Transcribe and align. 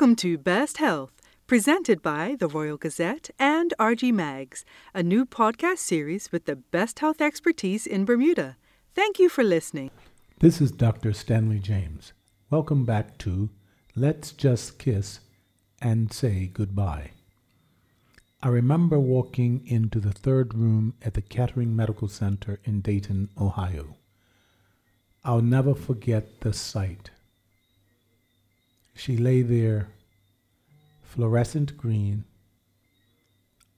Welcome 0.00 0.16
to 0.16 0.38
Best 0.38 0.78
Health, 0.78 1.12
presented 1.46 2.00
by 2.00 2.34
the 2.38 2.48
Royal 2.48 2.78
Gazette 2.78 3.28
and 3.38 3.74
RG 3.78 4.14
Mags, 4.14 4.64
a 4.94 5.02
new 5.02 5.26
podcast 5.26 5.80
series 5.80 6.32
with 6.32 6.46
the 6.46 6.56
best 6.56 7.00
health 7.00 7.20
expertise 7.20 7.86
in 7.86 8.06
Bermuda. 8.06 8.56
Thank 8.94 9.18
you 9.18 9.28
for 9.28 9.44
listening. 9.44 9.90
This 10.38 10.58
is 10.62 10.72
Dr. 10.72 11.12
Stanley 11.12 11.58
James. 11.58 12.14
Welcome 12.48 12.86
back 12.86 13.18
to 13.18 13.50
Let's 13.94 14.32
Just 14.32 14.78
Kiss 14.78 15.20
and 15.82 16.10
Say 16.10 16.46
Goodbye. 16.46 17.10
I 18.42 18.48
remember 18.48 18.98
walking 18.98 19.62
into 19.66 20.00
the 20.00 20.12
third 20.12 20.54
room 20.54 20.94
at 21.02 21.12
the 21.12 21.20
Kettering 21.20 21.76
Medical 21.76 22.08
Center 22.08 22.58
in 22.64 22.80
Dayton, 22.80 23.28
Ohio. 23.38 23.96
I'll 25.24 25.42
never 25.42 25.74
forget 25.74 26.40
the 26.40 26.54
sight. 26.54 27.10
She 29.00 29.16
lay 29.16 29.40
there, 29.40 29.88
fluorescent 31.02 31.78
green, 31.78 32.24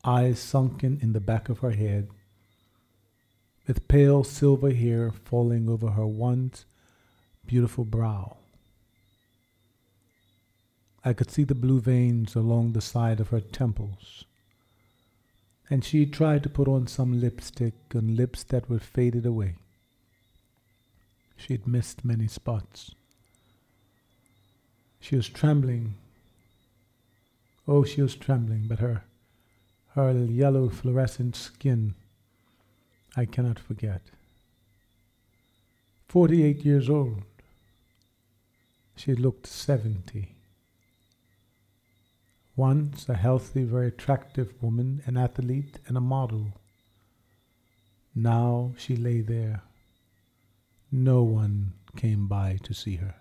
eyes 0.04 0.40
sunken 0.40 0.98
in 1.00 1.12
the 1.12 1.20
back 1.20 1.48
of 1.48 1.60
her 1.60 1.70
head, 1.70 2.08
with 3.68 3.86
pale 3.86 4.24
silver 4.24 4.72
hair 4.72 5.12
falling 5.12 5.68
over 5.68 5.90
her 5.90 6.08
once 6.08 6.64
beautiful 7.46 7.84
brow. 7.84 8.38
I 11.04 11.12
could 11.12 11.30
see 11.30 11.44
the 11.44 11.54
blue 11.54 11.80
veins 11.80 12.34
along 12.34 12.72
the 12.72 12.80
side 12.80 13.20
of 13.20 13.28
her 13.28 13.40
temples 13.40 14.24
and 15.70 15.84
she 15.84 16.04
tried 16.04 16.42
to 16.42 16.50
put 16.50 16.66
on 16.66 16.88
some 16.88 17.20
lipstick 17.20 17.74
on 17.94 18.16
lips 18.16 18.42
that 18.42 18.68
were 18.68 18.80
faded 18.80 19.24
away. 19.24 19.54
She 21.36 21.52
had 21.52 21.66
missed 21.68 22.04
many 22.04 22.26
spots. 22.26 22.96
She 25.02 25.16
was 25.16 25.28
trembling. 25.28 25.94
Oh, 27.66 27.82
she 27.82 28.00
was 28.00 28.14
trembling, 28.14 28.66
but 28.68 28.78
her, 28.78 29.02
her 29.94 30.12
yellow 30.12 30.68
fluorescent 30.68 31.34
skin, 31.34 31.94
I 33.16 33.24
cannot 33.24 33.58
forget. 33.58 34.00
Forty-eight 36.06 36.64
years 36.64 36.88
old. 36.88 37.24
She 38.94 39.14
looked 39.16 39.48
seventy. 39.48 40.36
Once 42.54 43.08
a 43.08 43.14
healthy, 43.14 43.64
very 43.64 43.88
attractive 43.88 44.54
woman, 44.62 45.02
an 45.06 45.16
athlete, 45.16 45.80
and 45.88 45.96
a 45.96 46.00
model. 46.00 46.52
Now 48.14 48.72
she 48.78 48.94
lay 48.94 49.20
there. 49.20 49.62
No 50.92 51.24
one 51.24 51.72
came 51.96 52.28
by 52.28 52.58
to 52.62 52.72
see 52.72 52.96
her. 52.96 53.16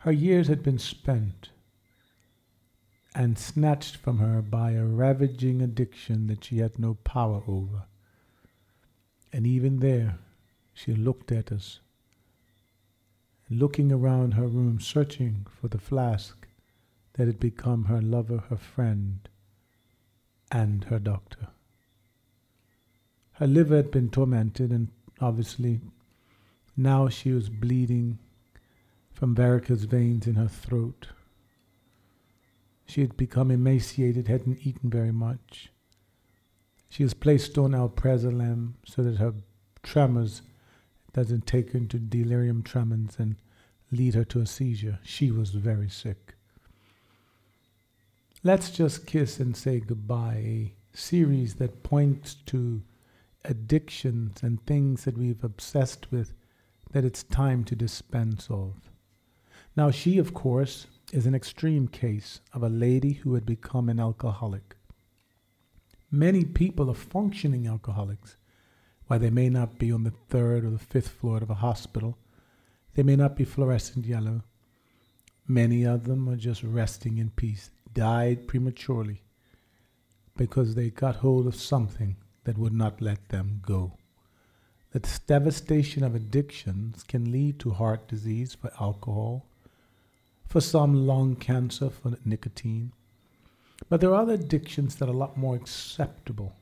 Her 0.00 0.12
years 0.12 0.48
had 0.48 0.62
been 0.62 0.78
spent 0.78 1.50
and 3.14 3.38
snatched 3.38 3.96
from 3.96 4.18
her 4.18 4.40
by 4.40 4.72
a 4.72 4.84
ravaging 4.84 5.60
addiction 5.60 6.26
that 6.28 6.42
she 6.42 6.58
had 6.58 6.78
no 6.78 6.94
power 6.94 7.42
over. 7.46 7.84
And 9.30 9.46
even 9.46 9.80
there, 9.80 10.18
she 10.72 10.94
looked 10.94 11.30
at 11.30 11.52
us, 11.52 11.80
looking 13.50 13.92
around 13.92 14.32
her 14.34 14.46
room, 14.46 14.80
searching 14.80 15.46
for 15.50 15.68
the 15.68 15.78
flask 15.78 16.48
that 17.14 17.26
had 17.26 17.38
become 17.38 17.84
her 17.84 18.00
lover, 18.00 18.44
her 18.48 18.56
friend, 18.56 19.28
and 20.50 20.84
her 20.84 20.98
doctor. 20.98 21.48
Her 23.32 23.46
liver 23.46 23.76
had 23.76 23.90
been 23.90 24.08
tormented, 24.08 24.70
and 24.70 24.88
obviously 25.20 25.82
now 26.74 27.10
she 27.10 27.32
was 27.32 27.50
bleeding 27.50 28.18
from 29.12 29.34
varicose 29.34 29.84
veins 29.84 30.26
in 30.26 30.34
her 30.34 30.48
throat. 30.48 31.08
She 32.86 33.02
had 33.02 33.16
become 33.16 33.50
emaciated, 33.50 34.28
hadn't 34.28 34.66
eaten 34.66 34.90
very 34.90 35.12
much. 35.12 35.70
She 36.88 37.04
was 37.04 37.14
placed 37.14 37.56
on 37.56 37.70
alprazolam 37.70 38.74
so 38.84 39.02
that 39.02 39.18
her 39.18 39.34
tremors 39.82 40.42
doesn't 41.12 41.46
take 41.46 41.72
her 41.72 41.78
into 41.78 41.98
delirium 41.98 42.62
tremens 42.62 43.16
and 43.18 43.36
lead 43.92 44.14
her 44.14 44.24
to 44.24 44.40
a 44.40 44.46
seizure. 44.46 44.98
She 45.02 45.30
was 45.30 45.50
very 45.50 45.88
sick. 45.88 46.34
Let's 48.42 48.70
Just 48.70 49.06
Kiss 49.06 49.38
and 49.38 49.56
Say 49.56 49.80
Goodbye, 49.80 50.72
a 50.94 50.96
series 50.96 51.56
that 51.56 51.82
points 51.82 52.34
to 52.46 52.82
addictions 53.44 54.42
and 54.42 54.64
things 54.66 55.04
that 55.04 55.16
we've 55.16 55.44
obsessed 55.44 56.10
with 56.10 56.32
that 56.92 57.04
it's 57.04 57.22
time 57.22 57.64
to 57.64 57.76
dispense 57.76 58.48
of. 58.50 58.89
Now, 59.76 59.90
she, 59.90 60.18
of 60.18 60.34
course, 60.34 60.86
is 61.12 61.26
an 61.26 61.34
extreme 61.34 61.88
case 61.88 62.40
of 62.52 62.62
a 62.62 62.68
lady 62.68 63.14
who 63.14 63.34
had 63.34 63.46
become 63.46 63.88
an 63.88 64.00
alcoholic. 64.00 64.76
Many 66.10 66.44
people 66.44 66.90
are 66.90 66.94
functioning 66.94 67.66
alcoholics. 67.66 68.36
While 69.06 69.20
they 69.20 69.30
may 69.30 69.48
not 69.48 69.78
be 69.78 69.92
on 69.92 70.04
the 70.04 70.12
third 70.28 70.64
or 70.64 70.70
the 70.70 70.78
fifth 70.78 71.08
floor 71.08 71.38
of 71.38 71.50
a 71.50 71.54
hospital, 71.54 72.18
they 72.94 73.02
may 73.02 73.16
not 73.16 73.36
be 73.36 73.44
fluorescent 73.44 74.06
yellow. 74.06 74.42
Many 75.46 75.84
of 75.84 76.04
them 76.04 76.28
are 76.28 76.36
just 76.36 76.62
resting 76.62 77.18
in 77.18 77.30
peace 77.30 77.70
died 77.92 78.46
prematurely 78.46 79.22
because 80.36 80.74
they 80.74 80.90
got 80.90 81.16
hold 81.16 81.46
of 81.46 81.54
something 81.54 82.16
that 82.44 82.58
would 82.58 82.72
not 82.72 83.00
let 83.00 83.28
them 83.28 83.60
go. 83.62 83.96
The 84.92 85.00
devastation 85.26 86.02
of 86.02 86.14
addictions 86.14 87.02
can 87.04 87.30
lead 87.30 87.58
to 87.60 87.70
heart 87.70 88.08
disease 88.08 88.54
for 88.54 88.70
alcohol, 88.80 89.46
for 90.50 90.60
some 90.60 91.06
lung 91.06 91.36
cancer 91.36 91.88
for 91.88 92.18
nicotine. 92.24 92.90
But 93.88 94.00
there 94.00 94.10
are 94.10 94.22
other 94.22 94.34
addictions 94.34 94.96
that 94.96 95.08
are 95.08 95.12
a 95.12 95.16
lot 95.16 95.36
more 95.36 95.54
acceptable. 95.54 96.54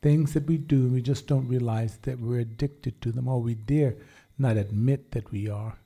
Things 0.00 0.32
that 0.32 0.46
we 0.46 0.56
do, 0.56 0.88
we 0.88 1.02
just 1.02 1.26
don't 1.26 1.46
realize 1.46 1.98
that 2.02 2.18
we're 2.18 2.40
addicted 2.40 3.00
to 3.02 3.12
them, 3.12 3.28
or 3.28 3.40
we 3.40 3.54
dare 3.54 3.94
not 4.38 4.56
admit 4.56 5.10
that 5.12 5.30
we 5.30 5.50
are. 5.50 5.76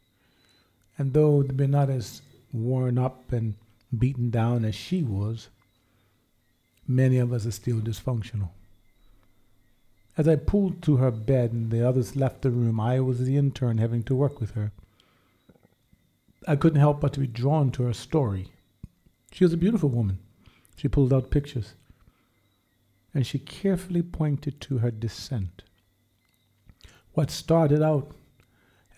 And 0.96 1.12
though 1.12 1.44
we're 1.56 1.66
not 1.66 1.90
as 1.90 2.22
worn 2.52 2.98
up 2.98 3.32
and 3.32 3.54
beaten 3.96 4.30
down 4.30 4.64
as 4.64 4.76
she 4.76 5.02
was, 5.02 5.48
many 6.86 7.18
of 7.18 7.32
us 7.32 7.46
are 7.46 7.50
still 7.50 7.80
dysfunctional. 7.80 8.50
As 10.16 10.28
I 10.28 10.36
pulled 10.36 10.82
to 10.82 10.96
her 10.96 11.10
bed 11.10 11.52
and 11.52 11.70
the 11.70 11.86
others 11.86 12.16
left 12.16 12.42
the 12.42 12.50
room, 12.50 12.78
I 12.78 13.00
was 13.00 13.24
the 13.24 13.36
intern 13.36 13.78
having 13.78 14.04
to 14.04 14.14
work 14.14 14.40
with 14.40 14.52
her. 14.52 14.70
I 16.46 16.56
couldn't 16.56 16.80
help 16.80 17.00
but 17.00 17.12
to 17.14 17.20
be 17.20 17.26
drawn 17.26 17.70
to 17.72 17.84
her 17.84 17.92
story. 17.92 18.52
She 19.32 19.44
was 19.44 19.52
a 19.52 19.58
beautiful 19.58 19.88
woman. 19.88 20.18
She 20.76 20.88
pulled 20.88 21.12
out 21.12 21.30
pictures. 21.30 21.74
And 23.12 23.26
she 23.26 23.38
carefully 23.38 24.02
pointed 24.02 24.60
to 24.62 24.78
her 24.78 24.90
descent. 24.90 25.62
What 27.12 27.30
started 27.30 27.82
out 27.82 28.12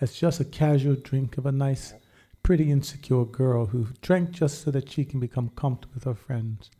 as 0.00 0.12
just 0.12 0.40
a 0.40 0.44
casual 0.44 0.96
drink 0.96 1.38
of 1.38 1.46
a 1.46 1.52
nice 1.52 1.94
pretty 2.42 2.70
insecure 2.70 3.24
girl 3.24 3.66
who 3.66 3.88
drank 4.00 4.30
just 4.30 4.62
so 4.62 4.70
that 4.70 4.90
she 4.90 5.04
can 5.04 5.20
become 5.20 5.50
comfortable 5.50 5.94
with 5.94 6.04
her 6.04 6.14
friends. 6.14 6.70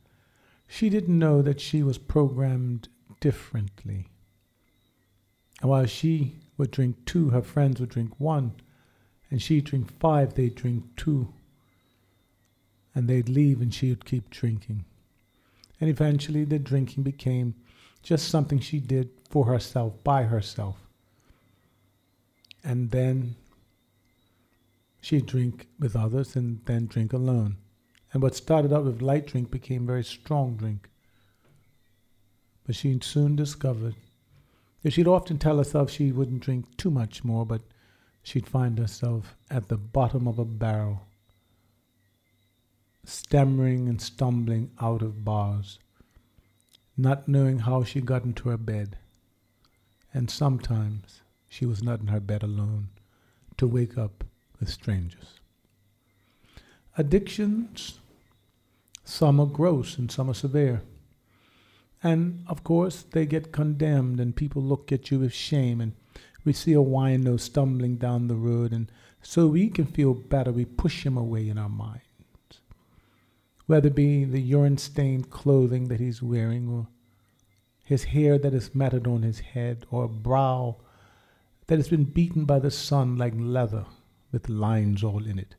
She 0.67 0.89
didn't 0.89 1.19
know 1.19 1.43
that 1.43 1.61
she 1.61 1.83
was 1.83 1.99
programmed 1.99 2.89
differently. 3.21 4.09
And 5.61 5.71
while 5.71 5.87
she 5.87 6.37
would 6.57 6.71
drink 6.71 7.05
two, 7.05 7.31
her 7.31 7.43
friends 7.43 7.81
would 7.81 7.91
drink 7.91 8.19
one, 8.19 8.55
and 9.31 9.41
she'd 9.41 9.65
drink 9.65 9.99
five, 9.99 10.35
they'd 10.35 10.55
drink 10.55 10.85
two. 10.97 11.33
And 12.95 13.09
they'd 13.09 13.29
leave 13.29 13.61
and 13.61 13.73
she 13.73 13.91
would 13.91 14.05
keep 14.05 14.31
drinking. 14.31 14.85
And 15.81 15.89
eventually 15.89 16.45
the 16.45 16.59
drinking 16.59 17.05
became 17.05 17.55
just 18.03 18.29
something 18.29 18.59
she 18.59 18.81
did 18.81 19.11
for 19.29 19.47
herself, 19.47 20.03
by 20.03 20.25
herself. 20.25 20.77
And 22.65 22.91
then 22.91 23.37
She'd 25.01 25.27
drink 25.27 25.67
with 25.79 25.97
others 25.97 26.37
and 26.37 26.61
then 26.67 26.87
drink 26.87 27.13
alone. 27.13 27.57
And 28.13 28.23
what 28.23 28.35
started 28.35 28.73
out 28.73 28.85
with 28.85 29.03
light 29.03 29.27
drink 29.27 29.51
became 29.51 29.87
very 29.87 30.05
strong 30.05 30.57
drink. 30.57 30.89
But 32.67 32.75
she 32.77 32.99
soon 33.03 33.37
discovered 33.37 33.95
that 34.83 34.93
she'd 34.93 35.09
often 35.09 35.39
tell 35.39 35.59
herself 35.59 35.91
she 35.91 36.13
wouldn't 36.13 36.43
drink 36.43 36.77
too 36.77 36.91
much 36.91 37.25
more, 37.25 37.47
but 37.47 37.63
she'd 38.23 38.49
find 38.49 38.79
herself 38.79 39.37
at 39.51 39.69
the 39.69 39.77
bottom 39.77 40.27
of 40.29 40.39
a 40.39 40.45
barrel, 40.45 41.03
stammering 43.05 43.89
and 43.89 44.01
stumbling 44.01 44.71
out 44.81 45.03
of 45.03 45.25
bars, 45.25 45.79
not 46.97 47.29
knowing 47.29 47.61
how 47.61 47.83
she 47.83 48.01
got 48.01 48.25
into 48.25 48.49
her 48.49 48.57
bed. 48.57 48.97
And 50.13 50.31
sometimes 50.31 51.23
she 51.49 51.65
was 51.65 51.83
not 51.83 52.01
in 52.01 52.09
her 52.09 52.21
bed 52.21 52.43
alone 52.43 52.89
to 53.57 53.67
wake 53.67 53.97
up 53.97 54.25
with 54.59 54.69
strangers. 54.69 55.41
Addictions, 56.99 58.01
some 59.05 59.41
are 59.41 59.47
gross 59.47 59.97
and 59.97 60.11
some 60.11 60.29
are 60.29 60.35
severe. 60.35 60.83
And 62.03 62.45
of 62.47 62.65
course, 62.65 63.03
they 63.03 63.27
get 63.27 63.53
condemned, 63.53 64.21
and 64.21 64.35
people 64.35 64.63
look 64.63 64.91
at 64.91 65.11
you 65.11 65.19
with 65.19 65.35
shame. 65.35 65.81
And 65.81 65.93
we 66.45 66.53
see 66.53 66.73
a 66.73 66.77
wino 66.77 67.39
stumbling 67.39 67.97
down 67.97 68.29
the 68.29 68.35
road, 68.35 68.73
and 68.73 68.91
so 69.23 69.47
we 69.47 69.69
can 69.69 69.87
feel 69.87 70.15
better, 70.15 70.53
we 70.53 70.65
push 70.65 71.05
him 71.05 71.17
away 71.17 71.49
in 71.49 71.59
our 71.59 71.69
minds. 71.69 72.05
whether 73.67 73.87
it 73.87 73.95
be 73.95 74.25
the 74.25 74.41
urine 74.41 74.77
stained 74.77 75.31
clothing 75.31 75.87
that 75.87 76.01
he's 76.01 76.21
wearing, 76.21 76.69
or 76.69 76.89
his 77.85 78.05
hair 78.05 78.37
that 78.37 78.53
is 78.53 78.75
matted 78.75 79.07
on 79.07 79.23
his 79.23 79.39
head, 79.39 79.87
or 79.93 80.05
a 80.05 80.09
brow 80.09 80.77
that 81.69 81.79
has 81.79 81.89
been 81.89 82.03
beaten 82.03 82.45
by 82.45 82.59
the 82.59 82.71
sun 82.71 83.17
like 83.17 83.33
leather 83.37 83.87
with 84.33 84.49
lines 84.49 85.05
all 85.05 85.25
in 85.25 85.39
it. 85.39 85.55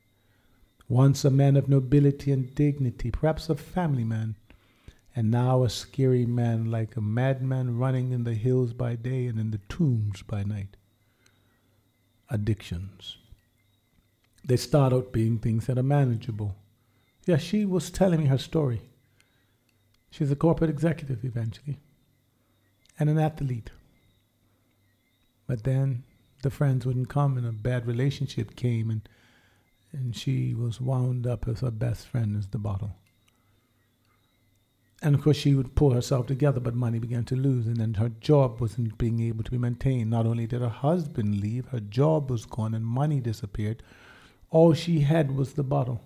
Once 0.89 1.24
a 1.24 1.30
man 1.30 1.56
of 1.56 1.69
nobility 1.69 2.34
and 2.34 2.54
dignity, 2.54 3.10
perhaps 3.12 3.50
a 3.50 3.56
family 3.56 4.04
man, 4.04 4.36
and 5.16 5.30
now 5.30 5.63
a 5.63 5.69
scary 5.69 6.25
man 6.25 6.72
like 6.72 6.96
a 6.96 7.02
madman 7.02 7.78
running 7.78 8.12
in 8.12 8.24
the 8.24 8.34
hills 8.34 8.74
by 8.74 8.96
day 8.96 9.28
and 9.28 9.40
in 9.40 9.52
the 9.52 9.60
tombs 9.69 10.22
by 10.22 10.44
night. 10.44 10.78
Addictions. 12.30 13.18
They 14.46 14.58
start 14.58 14.94
out 14.94 15.12
being 15.12 15.38
things 15.38 15.68
that 15.68 15.78
are 15.78 15.84
manageable. 15.84 16.56
Yeah, 17.25 17.38
she 17.38 17.66
was 17.66 17.92
telling 17.92 18.22
me 18.22 18.25
her 18.28 18.38
story. 18.38 18.81
She's 20.10 20.31
a 20.31 20.36
corporate 20.36 20.69
executive 20.69 21.24
eventually 21.24 21.80
and 23.00 23.10
an 23.10 23.18
athlete. 23.18 23.69
But 25.48 25.63
then 25.63 26.04
the 26.44 26.50
friends 26.50 26.86
wouldn't 26.86 27.10
come 27.10 27.38
and 27.38 27.46
a 27.46 27.52
bad 27.52 27.86
relationship 27.86 28.56
came 28.56 28.90
and 28.90 29.08
and 29.94 30.16
she 30.16 30.54
was 30.54 30.80
wound 30.80 31.28
up 31.28 31.48
as 31.50 31.60
her 31.60 31.72
best 31.72 32.08
friend 32.08 32.38
as 32.38 32.48
the 32.48 32.58
bottle. 32.58 32.96
And 35.03 35.15
of 35.15 35.24
course, 35.24 35.38
she 35.38 35.56
would 35.56 35.74
pull 35.74 35.92
herself 35.92 36.27
together, 36.27 36.59
but 36.59 36.75
money 36.75 37.00
began 37.00 37.24
to 37.25 37.36
lose, 37.36 37.65
and 37.65 37.77
then 37.77 37.95
her 37.95 38.09
job 38.09 38.62
wasn't 38.62 39.00
being 39.00 39.19
able 39.19 39.44
to 39.44 39.51
be 39.51 39.57
maintained. 39.57 40.12
Not 40.12 40.27
only 40.27 40.45
did 40.45 40.62
her 40.62 40.69
husband 40.69 41.42
leave, 41.42 41.68
her 41.68 41.80
job 41.80 42.30
was 42.30 42.45
gone, 42.45 42.75
and 42.75 42.86
money 42.86 43.19
disappeared. 43.19 43.81
All 44.51 44.74
she 44.74 45.00
had 45.00 45.36
was 45.36 45.53
the 45.53 45.63
bottle. 45.63 46.03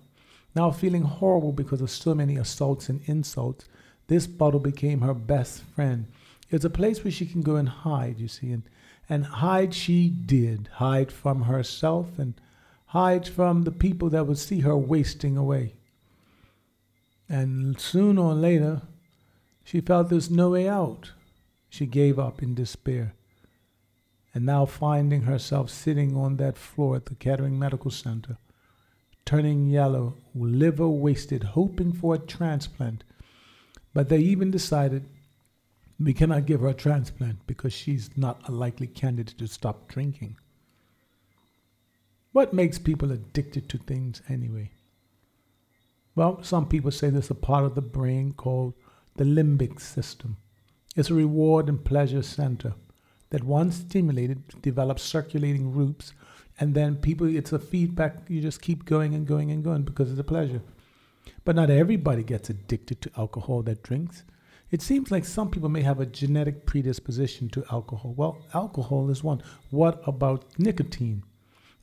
Now, 0.54 0.70
feeling 0.70 1.02
horrible 1.02 1.52
because 1.52 1.82
of 1.82 1.90
so 1.90 2.14
many 2.14 2.36
assaults 2.36 2.88
and 2.88 3.02
insults, 3.04 3.68
this 4.06 4.26
bottle 4.26 4.60
became 4.60 5.02
her 5.02 5.12
best 5.12 5.62
friend. 5.62 6.06
It's 6.48 6.64
a 6.64 6.70
place 6.70 7.04
where 7.04 7.10
she 7.10 7.26
can 7.26 7.42
go 7.42 7.56
and 7.56 7.68
hide, 7.68 8.18
you 8.18 8.28
see, 8.28 8.52
and, 8.52 8.62
and 9.10 9.26
hide 9.26 9.74
she 9.74 10.08
did. 10.08 10.70
Hide 10.74 11.12
from 11.12 11.42
herself 11.42 12.18
and 12.18 12.32
hide 12.86 13.28
from 13.28 13.62
the 13.62 13.72
people 13.72 14.08
that 14.10 14.26
would 14.26 14.38
see 14.38 14.60
her 14.60 14.76
wasting 14.76 15.36
away. 15.36 15.74
And 17.28 17.80
sooner 17.80 18.22
or 18.22 18.34
later, 18.34 18.82
she 19.64 19.80
felt 19.80 20.08
there's 20.08 20.30
no 20.30 20.50
way 20.50 20.68
out. 20.68 21.12
She 21.68 21.86
gave 21.86 22.18
up 22.18 22.42
in 22.42 22.54
despair. 22.54 23.14
And 24.32 24.46
now 24.46 24.66
finding 24.66 25.22
herself 25.22 25.70
sitting 25.70 26.16
on 26.16 26.36
that 26.36 26.56
floor 26.56 26.96
at 26.96 27.06
the 27.06 27.14
Kettering 27.14 27.58
Medical 27.58 27.90
Center, 27.90 28.36
turning 29.24 29.66
yellow, 29.66 30.14
liver 30.34 30.88
wasted, 30.88 31.42
hoping 31.42 31.92
for 31.92 32.14
a 32.14 32.18
transplant. 32.18 33.02
But 33.92 34.08
they 34.08 34.18
even 34.18 34.50
decided 34.50 35.06
we 35.98 36.12
cannot 36.12 36.46
give 36.46 36.60
her 36.60 36.68
a 36.68 36.74
transplant 36.74 37.46
because 37.46 37.72
she's 37.72 38.10
not 38.16 38.46
a 38.46 38.52
likely 38.52 38.86
candidate 38.86 39.38
to 39.38 39.48
stop 39.48 39.88
drinking. 39.88 40.36
What 42.32 42.52
makes 42.52 42.78
people 42.78 43.10
addicted 43.10 43.68
to 43.70 43.78
things 43.78 44.20
anyway? 44.28 44.70
Well, 46.16 46.42
some 46.42 46.66
people 46.66 46.90
say 46.90 47.10
there's 47.10 47.30
a 47.30 47.34
part 47.34 47.64
of 47.64 47.74
the 47.74 47.82
brain 47.82 48.32
called 48.32 48.72
the 49.16 49.24
limbic 49.24 49.80
system. 49.80 50.38
It's 50.96 51.10
a 51.10 51.14
reward 51.14 51.68
and 51.68 51.84
pleasure 51.84 52.22
center 52.22 52.72
that 53.28 53.44
once 53.44 53.76
stimulated 53.76 54.62
develops 54.62 55.02
circulating 55.02 55.74
routes 55.74 56.14
and 56.58 56.74
then 56.74 56.96
people 56.96 57.26
it's 57.36 57.52
a 57.52 57.58
feedback. 57.58 58.16
You 58.28 58.40
just 58.40 58.62
keep 58.62 58.86
going 58.86 59.14
and 59.14 59.26
going 59.26 59.50
and 59.50 59.62
going 59.62 59.82
because 59.82 60.10
of 60.10 60.16
the 60.16 60.24
pleasure. 60.24 60.62
But 61.44 61.54
not 61.54 61.68
everybody 61.68 62.22
gets 62.22 62.48
addicted 62.48 63.02
to 63.02 63.10
alcohol 63.18 63.62
that 63.64 63.82
drinks. 63.82 64.24
It 64.70 64.80
seems 64.80 65.10
like 65.10 65.26
some 65.26 65.50
people 65.50 65.68
may 65.68 65.82
have 65.82 66.00
a 66.00 66.06
genetic 66.06 66.64
predisposition 66.64 67.50
to 67.50 67.64
alcohol. 67.70 68.14
Well 68.16 68.38
alcohol 68.54 69.10
is 69.10 69.22
one. 69.22 69.42
What 69.70 70.00
about 70.06 70.46
nicotine? 70.58 71.24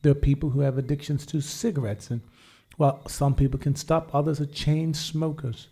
There 0.02 0.12
are 0.12 0.16
people 0.16 0.50
who 0.50 0.62
have 0.62 0.78
addictions 0.78 1.26
to 1.28 1.40
cigarettes, 1.40 2.10
and 2.12 2.22
well, 2.78 3.02
some 3.08 3.36
people 3.36 3.60
can 3.60 3.76
stop, 3.76 4.14
others 4.14 4.40
are 4.42 4.46
chain 4.46 4.94
smokers. 4.94 5.68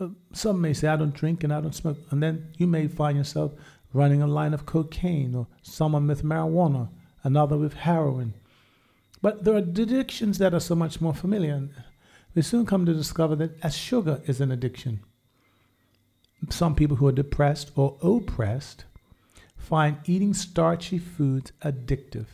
Uh, 0.00 0.08
some 0.32 0.60
may 0.60 0.72
say, 0.72 0.88
I 0.88 0.96
don't 0.96 1.14
drink 1.14 1.44
and 1.44 1.52
I 1.52 1.60
don't 1.60 1.74
smoke. 1.74 1.98
And 2.10 2.22
then 2.22 2.52
you 2.56 2.66
may 2.66 2.88
find 2.88 3.16
yourself 3.16 3.52
running 3.92 4.22
a 4.22 4.26
line 4.26 4.52
of 4.54 4.66
cocaine, 4.66 5.34
or 5.34 5.46
someone 5.62 6.06
with 6.06 6.24
marijuana, 6.24 6.88
another 7.22 7.56
with 7.56 7.74
heroin. 7.74 8.34
But 9.22 9.44
there 9.44 9.54
are 9.54 9.58
addictions 9.58 10.38
that 10.38 10.52
are 10.52 10.60
so 10.60 10.74
much 10.74 11.00
more 11.00 11.14
familiar. 11.14 11.68
We 12.34 12.42
soon 12.42 12.66
come 12.66 12.84
to 12.86 12.92
discover 12.94 13.36
that 13.36 13.56
as 13.62 13.76
sugar 13.76 14.20
is 14.26 14.40
an 14.40 14.50
addiction. 14.50 15.00
Some 16.50 16.74
people 16.74 16.96
who 16.96 17.06
are 17.06 17.12
depressed 17.12 17.70
or 17.76 17.96
oppressed 18.02 18.84
find 19.56 19.98
eating 20.04 20.34
starchy 20.34 20.98
foods 20.98 21.52
addictive 21.62 22.26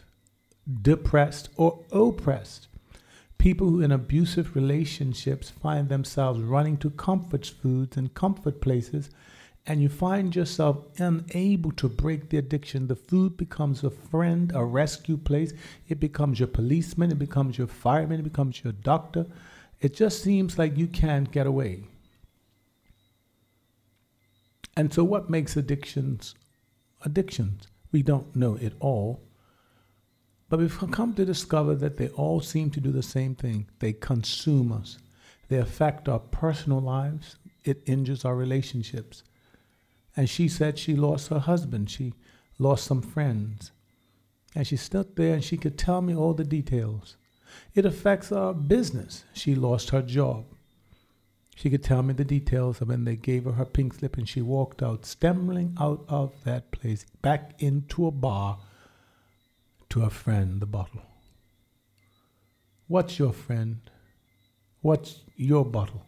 depressed, 0.82 1.49
or 1.56 1.85
oppressed. 1.93 2.69
People 3.40 3.70
who 3.70 3.81
in 3.81 3.90
abusive 3.90 4.54
relationships 4.54 5.48
find 5.48 5.88
themselves 5.88 6.42
running 6.42 6.76
to 6.76 6.90
comfort 6.90 7.46
foods 7.46 7.96
and 7.96 8.12
comfort 8.12 8.60
places, 8.60 9.08
and 9.64 9.81
you 9.81 9.88
find 9.88 10.37
yourself 10.37 10.84
unable 10.98 11.72
to 11.72 11.88
break 11.88 12.28
the 12.28 12.37
addiction. 12.37 12.87
The 12.87 12.96
food 12.96 13.38
becomes 13.38 13.82
a 13.82 13.88
friend, 13.88 14.52
a 14.54 14.62
rescue 14.62 15.16
place. 15.16 15.54
It 15.88 15.98
becomes 15.98 16.38
your 16.38 16.48
policeman, 16.48 17.12
it 17.12 17.19
becomes 17.19 17.56
your 17.56 17.66
fireman, 17.66 18.20
it 18.20 18.25
becomes 18.25 18.62
your 18.62 18.75
doctor. 18.75 19.25
It 19.81 19.94
just 19.94 20.22
seems 20.22 20.58
like 20.58 20.76
you 20.76 20.87
can't 20.87 21.32
get 21.32 21.46
away. 21.46 21.84
And 24.76 24.92
so, 24.92 25.02
what 25.02 25.31
makes 25.31 25.56
addictions 25.56 26.34
addictions? 27.06 27.69
We 27.90 28.02
don't 28.02 28.37
know 28.37 28.56
it 28.56 28.75
all. 28.81 29.22
But 30.50 30.58
we've 30.58 30.91
come 30.91 31.14
to 31.14 31.25
discover 31.25 31.76
that 31.76 31.97
they 31.97 32.08
all 32.08 32.41
seem 32.41 32.70
to 32.73 32.81
do 32.81 32.91
the 32.91 33.05
same 33.05 33.37
thing. 33.37 33.69
They 33.79 33.93
consume 33.93 34.73
us. 34.73 34.99
They 35.49 35.58
affect 35.58 36.08
our 36.08 36.19
personal 36.19 36.81
lives. 36.81 37.37
It 37.64 37.83
injures 37.87 38.25
our 38.25 38.35
relationships. 38.35 39.23
And 40.16 40.28
she 40.28 40.49
said 40.49 40.76
she 40.76 40.97
lost 40.97 41.28
her 41.28 41.38
husband. 41.38 41.88
She 41.88 42.14
lost 42.59 42.85
some 42.85 43.00
friends. 43.00 43.71
And 44.57 44.66
she 44.66 44.76
stood 44.76 45.14
there 45.14 45.35
and 45.35 45.45
she 45.45 45.57
could 45.57 45.78
tell 45.78 46.02
me 46.02 46.16
all 46.16 46.35
the 46.35 46.45
details. 46.45 47.16
It 47.76 47.87
affects 47.87 48.33
our 48.33 48.52
business. 48.52 49.23
She 49.33 49.54
lost 49.54 49.90
her 49.90 50.02
job. 50.02 50.47
She 51.54 51.71
could 51.71 51.85
tell 51.85 52.02
me 52.02 52.12
the 52.12 52.25
details 52.25 52.80
of 52.80 52.88
when 52.88 53.04
they 53.04 53.14
gave 53.14 53.45
her 53.45 53.52
her 53.52 53.64
pink 53.64 53.95
slip 53.95 54.16
and 54.16 54.28
she 54.28 54.42
walked 54.42 54.83
out, 54.83 55.07
stumbling 55.07 55.76
out 55.78 56.04
of 56.09 56.33
that 56.42 56.73
place, 56.73 57.07
back 57.23 57.54
into 57.61 58.09
a 58.09 58.11
bar 58.11 58.59
to 59.90 60.02
a 60.02 60.11
friend 60.11 60.61
the 60.61 60.66
bottle. 60.66 61.02
What's 62.87 63.18
your 63.18 63.32
friend? 63.32 63.80
What's 64.80 65.20
your 65.37 65.64
bottle? 65.64 66.06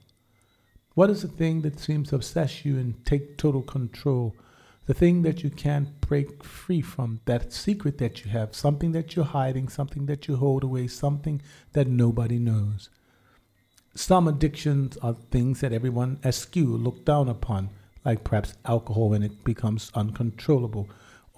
What 0.94 1.10
is 1.10 1.22
the 1.22 1.28
thing 1.28 1.62
that 1.62 1.80
seems 1.80 2.08
to 2.10 2.16
obsess 2.16 2.64
you 2.64 2.78
and 2.78 3.04
take 3.04 3.38
total 3.38 3.62
control? 3.62 4.34
The 4.86 4.94
thing 4.94 5.22
that 5.22 5.44
you 5.44 5.50
can't 5.50 6.00
break 6.00 6.42
free 6.42 6.80
from, 6.80 7.20
that 7.24 7.52
secret 7.52 7.98
that 7.98 8.24
you 8.24 8.30
have, 8.30 8.54
something 8.54 8.92
that 8.92 9.14
you're 9.14 9.24
hiding, 9.24 9.68
something 9.68 10.06
that 10.06 10.26
you 10.26 10.36
hold 10.36 10.64
away, 10.64 10.88
something 10.88 11.40
that 11.72 11.86
nobody 11.86 12.38
knows. 12.38 12.90
Some 13.94 14.26
addictions 14.26 14.96
are 14.98 15.14
things 15.14 15.60
that 15.60 15.72
everyone 15.72 16.18
askew 16.24 16.76
look 16.76 17.04
down 17.04 17.28
upon, 17.28 17.70
like 18.04 18.24
perhaps 18.24 18.54
alcohol 18.64 19.10
when 19.10 19.22
it 19.22 19.44
becomes 19.44 19.92
uncontrollable, 19.94 20.88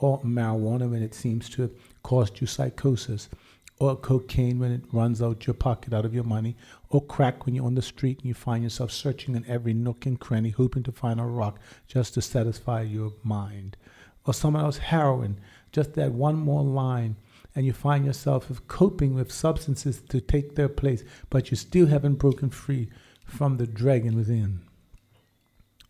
or 0.05 0.21
marijuana 0.21 0.91
when 0.91 1.03
it 1.03 1.15
seems 1.15 1.49
to 1.49 1.75
caused 2.03 2.39
you 2.39 2.47
psychosis, 2.47 3.31
or 3.79 3.97
cocaine 3.97 4.59
when 4.59 4.71
it 4.71 4.85
runs 4.93 5.23
out 5.23 5.47
your 5.47 5.55
pocket 5.55 5.95
out 5.95 6.05
of 6.05 6.13
your 6.15 6.25
money, 6.25 6.55
or 6.91 7.03
crack 7.03 7.47
when 7.47 7.55
you're 7.55 7.65
on 7.65 7.75
the 7.75 7.81
street 7.81 8.19
and 8.19 8.27
you 8.27 8.35
find 8.35 8.63
yourself 8.63 8.91
searching 8.93 9.35
in 9.35 9.47
every 9.47 9.73
nook 9.73 10.05
and 10.05 10.21
cranny, 10.21 10.51
hoping 10.51 10.83
to 10.83 10.93
find 10.93 11.19
a 11.19 11.25
rock 11.25 11.59
just 11.87 12.13
to 12.13 12.21
satisfy 12.21 12.83
your 12.83 13.15
mind, 13.23 13.79
or 14.27 14.35
someone 14.35 14.63
else 14.63 14.77
heroin, 14.77 15.41
just 15.73 15.95
that 15.95 16.13
one 16.13 16.37
more 16.37 16.63
line, 16.63 17.17
and 17.55 17.65
you 17.65 17.73
find 17.73 18.05
yourself 18.05 18.51
coping 18.69 19.15
with 19.15 19.33
substances 19.33 20.03
to 20.03 20.21
take 20.21 20.55
their 20.55 20.69
place, 20.69 21.03
but 21.31 21.51
you 21.51 21.57
still 21.57 21.87
haven't 21.87 22.17
broken 22.17 22.51
free 22.51 22.91
from 23.25 23.57
the 23.57 23.67
dragon 23.67 24.15
within. 24.15 24.61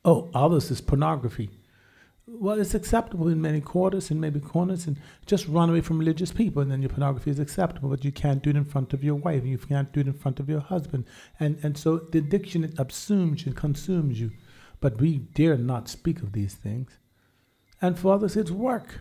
Oh, 0.04 0.30
others 0.32 0.70
is 0.70 0.80
pornography 0.80 1.50
well, 2.26 2.58
it's 2.58 2.74
acceptable 2.74 3.28
in 3.28 3.40
many 3.40 3.60
quarters 3.60 4.10
and 4.10 4.20
maybe 4.20 4.40
corners, 4.40 4.86
and 4.86 4.98
just 5.26 5.46
run 5.46 5.68
away 5.70 5.80
from 5.82 5.98
religious 5.98 6.32
people, 6.32 6.62
and 6.62 6.70
then 6.70 6.80
your 6.80 6.88
pornography 6.88 7.30
is 7.30 7.38
acceptable. 7.38 7.90
But 7.90 8.04
you 8.04 8.12
can't 8.12 8.42
do 8.42 8.50
it 8.50 8.56
in 8.56 8.64
front 8.64 8.94
of 8.94 9.04
your 9.04 9.16
wife, 9.16 9.42
and 9.42 9.50
you 9.50 9.58
can't 9.58 9.92
do 9.92 10.00
it 10.00 10.06
in 10.06 10.14
front 10.14 10.40
of 10.40 10.48
your 10.48 10.60
husband, 10.60 11.04
and 11.38 11.58
and 11.62 11.76
so 11.76 11.98
the 11.98 12.18
addiction 12.18 12.64
it 12.64 12.76
subsumes 12.76 13.44
you, 13.44 13.52
consumes 13.52 14.20
you. 14.20 14.30
But 14.80 15.00
we 15.00 15.18
dare 15.18 15.56
not 15.56 15.88
speak 15.88 16.22
of 16.22 16.32
these 16.32 16.54
things. 16.54 16.98
And 17.80 17.98
for 17.98 18.14
others, 18.14 18.36
it's 18.36 18.50
work. 18.50 19.00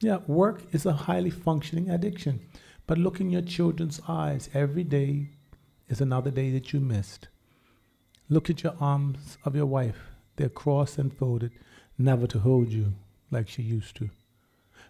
Yeah, 0.00 0.18
work 0.26 0.62
is 0.72 0.86
a 0.86 0.92
highly 0.92 1.30
functioning 1.30 1.88
addiction. 1.88 2.40
But 2.86 2.98
look 2.98 3.20
in 3.20 3.30
your 3.30 3.42
children's 3.42 4.00
eyes 4.08 4.50
every 4.52 4.84
day 4.84 5.30
is 5.88 6.00
another 6.00 6.30
day 6.30 6.50
that 6.50 6.72
you 6.72 6.80
missed. 6.80 7.28
Look 8.28 8.50
at 8.50 8.62
your 8.64 8.74
arms 8.80 9.38
of 9.44 9.54
your 9.54 9.66
wife. 9.66 10.10
They're 10.36 10.48
crossed 10.48 10.98
and 10.98 11.16
folded, 11.16 11.52
never 12.04 12.26
to 12.26 12.38
hold 12.38 12.68
you 12.68 12.94
like 13.30 13.48
she 13.48 13.62
used 13.62 13.96
to. 13.96 14.10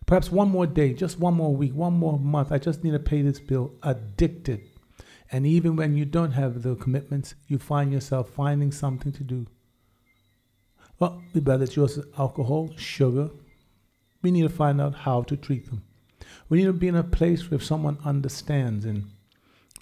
Perhaps 0.07 0.33
one 0.33 0.51
more 0.51 0.67
day, 0.67 0.93
just 0.93 1.19
one 1.19 1.35
more 1.35 1.55
week, 1.55 1.75
one 1.75 1.93
more 1.93 2.19
month. 2.19 2.51
I 2.51 2.59
just 2.59 2.83
need 2.83 2.91
to 2.93 2.99
pay 2.99 3.23
this 3.23 3.39
bill. 3.39 3.73
Addicted. 3.83 4.63
And 5.31 5.47
even 5.47 5.77
when 5.77 5.97
you 5.97 6.05
don't 6.05 6.33
have 6.33 6.63
the 6.63 6.75
commitments, 6.75 7.35
you 7.47 7.59
find 7.59 7.93
yourself 7.93 8.29
finding 8.31 8.73
something 8.73 9.13
to 9.13 9.25
do. 9.25 9.47
Well, 10.99 11.23
we 11.33 11.41
better 11.41 11.67
choose 11.67 11.99
alcohol, 12.19 12.71
sugar. 12.77 13.31
We 14.23 14.31
need 14.31 14.43
to 14.43 14.49
find 14.49 14.81
out 14.81 14.95
how 14.95 15.23
to 15.23 15.37
treat 15.37 15.67
them. 15.67 15.83
We 16.49 16.59
need 16.59 16.67
to 16.67 16.73
be 16.73 16.89
in 16.89 16.97
a 16.97 17.03
place 17.03 17.51
where 17.51 17.61
someone 17.61 17.99
understands. 18.05 18.85
And, 18.85 19.11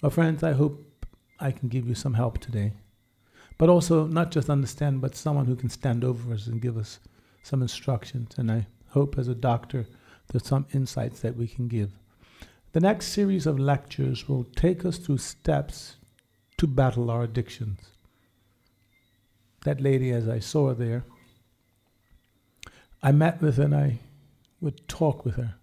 well, 0.01 0.09
friends, 0.09 0.43
I 0.43 0.53
hope 0.53 1.05
I 1.39 1.51
can 1.51 1.67
give 1.69 1.87
you 1.87 1.95
some 1.95 2.13
help 2.13 2.39
today. 2.39 2.73
But 3.57 3.69
also, 3.69 4.07
not 4.07 4.31
just 4.31 4.49
understand, 4.49 5.01
but 5.01 5.15
someone 5.15 5.45
who 5.45 5.55
can 5.55 5.69
stand 5.69 6.03
over 6.03 6.33
us 6.33 6.47
and 6.47 6.61
give 6.61 6.77
us 6.77 6.99
some 7.41 7.61
instructions. 7.61 8.35
And 8.37 8.51
I 8.51 8.67
hope, 8.89 9.17
as 9.17 9.27
a 9.27 9.35
doctor, 9.35 9.87
there's 10.27 10.47
some 10.47 10.65
insights 10.73 11.21
that 11.21 11.35
we 11.35 11.47
can 11.47 11.67
give. 11.67 11.91
The 12.73 12.79
next 12.79 13.07
series 13.07 13.45
of 13.45 13.59
lectures 13.59 14.29
will 14.29 14.45
take 14.55 14.85
us 14.85 14.97
through 14.97 15.17
steps 15.17 15.97
to 16.57 16.67
battle 16.67 17.11
our 17.11 17.23
addictions. 17.23 17.79
That 19.65 19.81
lady, 19.81 20.11
as 20.11 20.29
I 20.29 20.39
saw 20.39 20.69
her 20.69 20.73
there, 20.73 21.03
I 23.03 23.11
met 23.11 23.41
with 23.41 23.59
and 23.59 23.75
I 23.75 23.99
would 24.61 24.87
talk 24.87 25.25
with 25.25 25.35
her. 25.35 25.55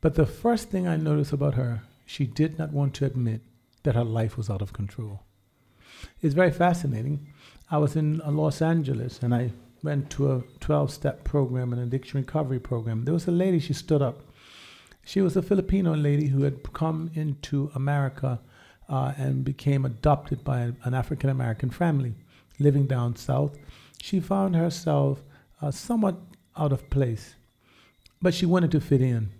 But 0.00 0.14
the 0.14 0.26
first 0.26 0.70
thing 0.70 0.88
I 0.88 0.96
noticed 0.96 1.32
about 1.32 1.54
her, 1.54 1.82
she 2.06 2.26
did 2.26 2.58
not 2.58 2.72
want 2.72 2.94
to 2.94 3.04
admit 3.04 3.42
that 3.82 3.94
her 3.94 4.04
life 4.04 4.36
was 4.36 4.50
out 4.50 4.62
of 4.62 4.72
control. 4.72 5.20
It's 6.22 6.34
very 6.34 6.50
fascinating. 6.50 7.28
I 7.70 7.78
was 7.78 7.94
in 7.94 8.18
Los 8.18 8.62
Angeles 8.62 9.20
and 9.22 9.34
I 9.34 9.52
went 9.82 10.10
to 10.10 10.32
a 10.32 10.42
12 10.60 10.90
step 10.90 11.24
program, 11.24 11.72
an 11.72 11.78
addiction 11.78 12.20
recovery 12.20 12.58
program. 12.58 13.04
There 13.04 13.14
was 13.14 13.28
a 13.28 13.32
lady, 13.32 13.58
she 13.58 13.72
stood 13.72 14.02
up. 14.02 14.20
She 15.04 15.20
was 15.20 15.36
a 15.36 15.42
Filipino 15.42 15.94
lady 15.94 16.28
who 16.28 16.42
had 16.42 16.72
come 16.72 17.10
into 17.14 17.70
America 17.74 18.40
uh, 18.88 19.12
and 19.16 19.44
became 19.44 19.84
adopted 19.84 20.44
by 20.44 20.72
an 20.84 20.94
African 20.94 21.30
American 21.30 21.70
family 21.70 22.14
living 22.58 22.86
down 22.86 23.16
south. 23.16 23.56
She 24.02 24.20
found 24.20 24.54
herself 24.54 25.22
uh, 25.62 25.70
somewhat 25.70 26.16
out 26.56 26.72
of 26.72 26.90
place, 26.90 27.34
but 28.20 28.34
she 28.34 28.46
wanted 28.46 28.70
to 28.72 28.80
fit 28.80 29.00
in. 29.00 29.30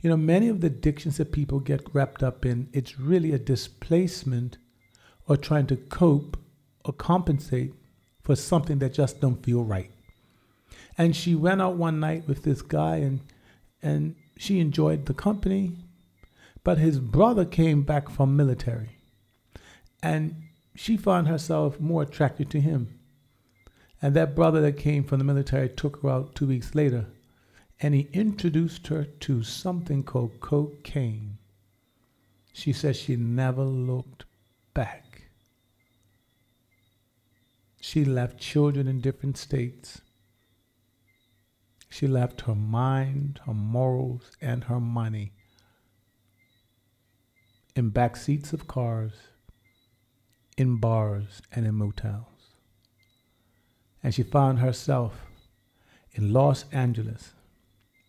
You 0.00 0.10
know, 0.10 0.16
many 0.16 0.48
of 0.48 0.60
the 0.60 0.66
addictions 0.66 1.16
that 1.18 1.32
people 1.32 1.60
get 1.60 1.86
wrapped 1.92 2.22
up 2.22 2.44
in, 2.44 2.68
it's 2.72 2.98
really 2.98 3.32
a 3.32 3.38
displacement 3.38 4.58
or 5.26 5.36
trying 5.36 5.66
to 5.68 5.76
cope 5.76 6.38
or 6.84 6.92
compensate 6.92 7.74
for 8.30 8.36
something 8.36 8.78
that 8.78 8.94
just 8.94 9.20
don't 9.20 9.44
feel 9.44 9.64
right. 9.64 9.90
And 10.96 11.16
she 11.16 11.34
went 11.34 11.60
out 11.60 11.74
one 11.74 11.98
night 11.98 12.28
with 12.28 12.44
this 12.44 12.62
guy 12.62 12.98
and 12.98 13.18
and 13.82 14.14
she 14.38 14.60
enjoyed 14.60 15.06
the 15.06 15.14
company, 15.14 15.72
but 16.62 16.78
his 16.78 17.00
brother 17.00 17.44
came 17.44 17.82
back 17.82 18.08
from 18.08 18.36
military. 18.36 18.90
And 20.00 20.44
she 20.76 20.96
found 20.96 21.26
herself 21.26 21.80
more 21.80 22.02
attracted 22.02 22.50
to 22.50 22.60
him. 22.60 23.00
And 24.00 24.14
that 24.14 24.36
brother 24.36 24.60
that 24.60 24.76
came 24.76 25.02
from 25.02 25.18
the 25.18 25.24
military 25.24 25.68
took 25.68 26.00
her 26.00 26.10
out 26.10 26.36
two 26.36 26.46
weeks 26.46 26.76
later 26.76 27.06
and 27.80 27.94
he 27.96 28.08
introduced 28.12 28.86
her 28.86 29.06
to 29.26 29.42
something 29.42 30.04
called 30.04 30.38
cocaine. 30.38 31.38
She 32.52 32.72
says 32.72 32.96
she 32.96 33.16
never 33.16 33.64
looked 33.64 34.24
back. 34.72 35.09
She 37.80 38.04
left 38.04 38.38
children 38.38 38.86
in 38.86 39.00
different 39.00 39.38
states. 39.38 40.02
She 41.88 42.06
left 42.06 42.42
her 42.42 42.54
mind, 42.54 43.40
her 43.46 43.54
morals, 43.54 44.30
and 44.40 44.64
her 44.64 44.78
money 44.78 45.32
in 47.74 47.88
back 47.90 48.16
seats 48.16 48.52
of 48.52 48.66
cars, 48.66 49.12
in 50.56 50.76
bars, 50.76 51.40
and 51.52 51.66
in 51.66 51.74
motels. 51.74 52.26
And 54.02 54.14
she 54.14 54.22
found 54.22 54.58
herself 54.58 55.26
in 56.12 56.32
Los 56.32 56.66
Angeles 56.72 57.32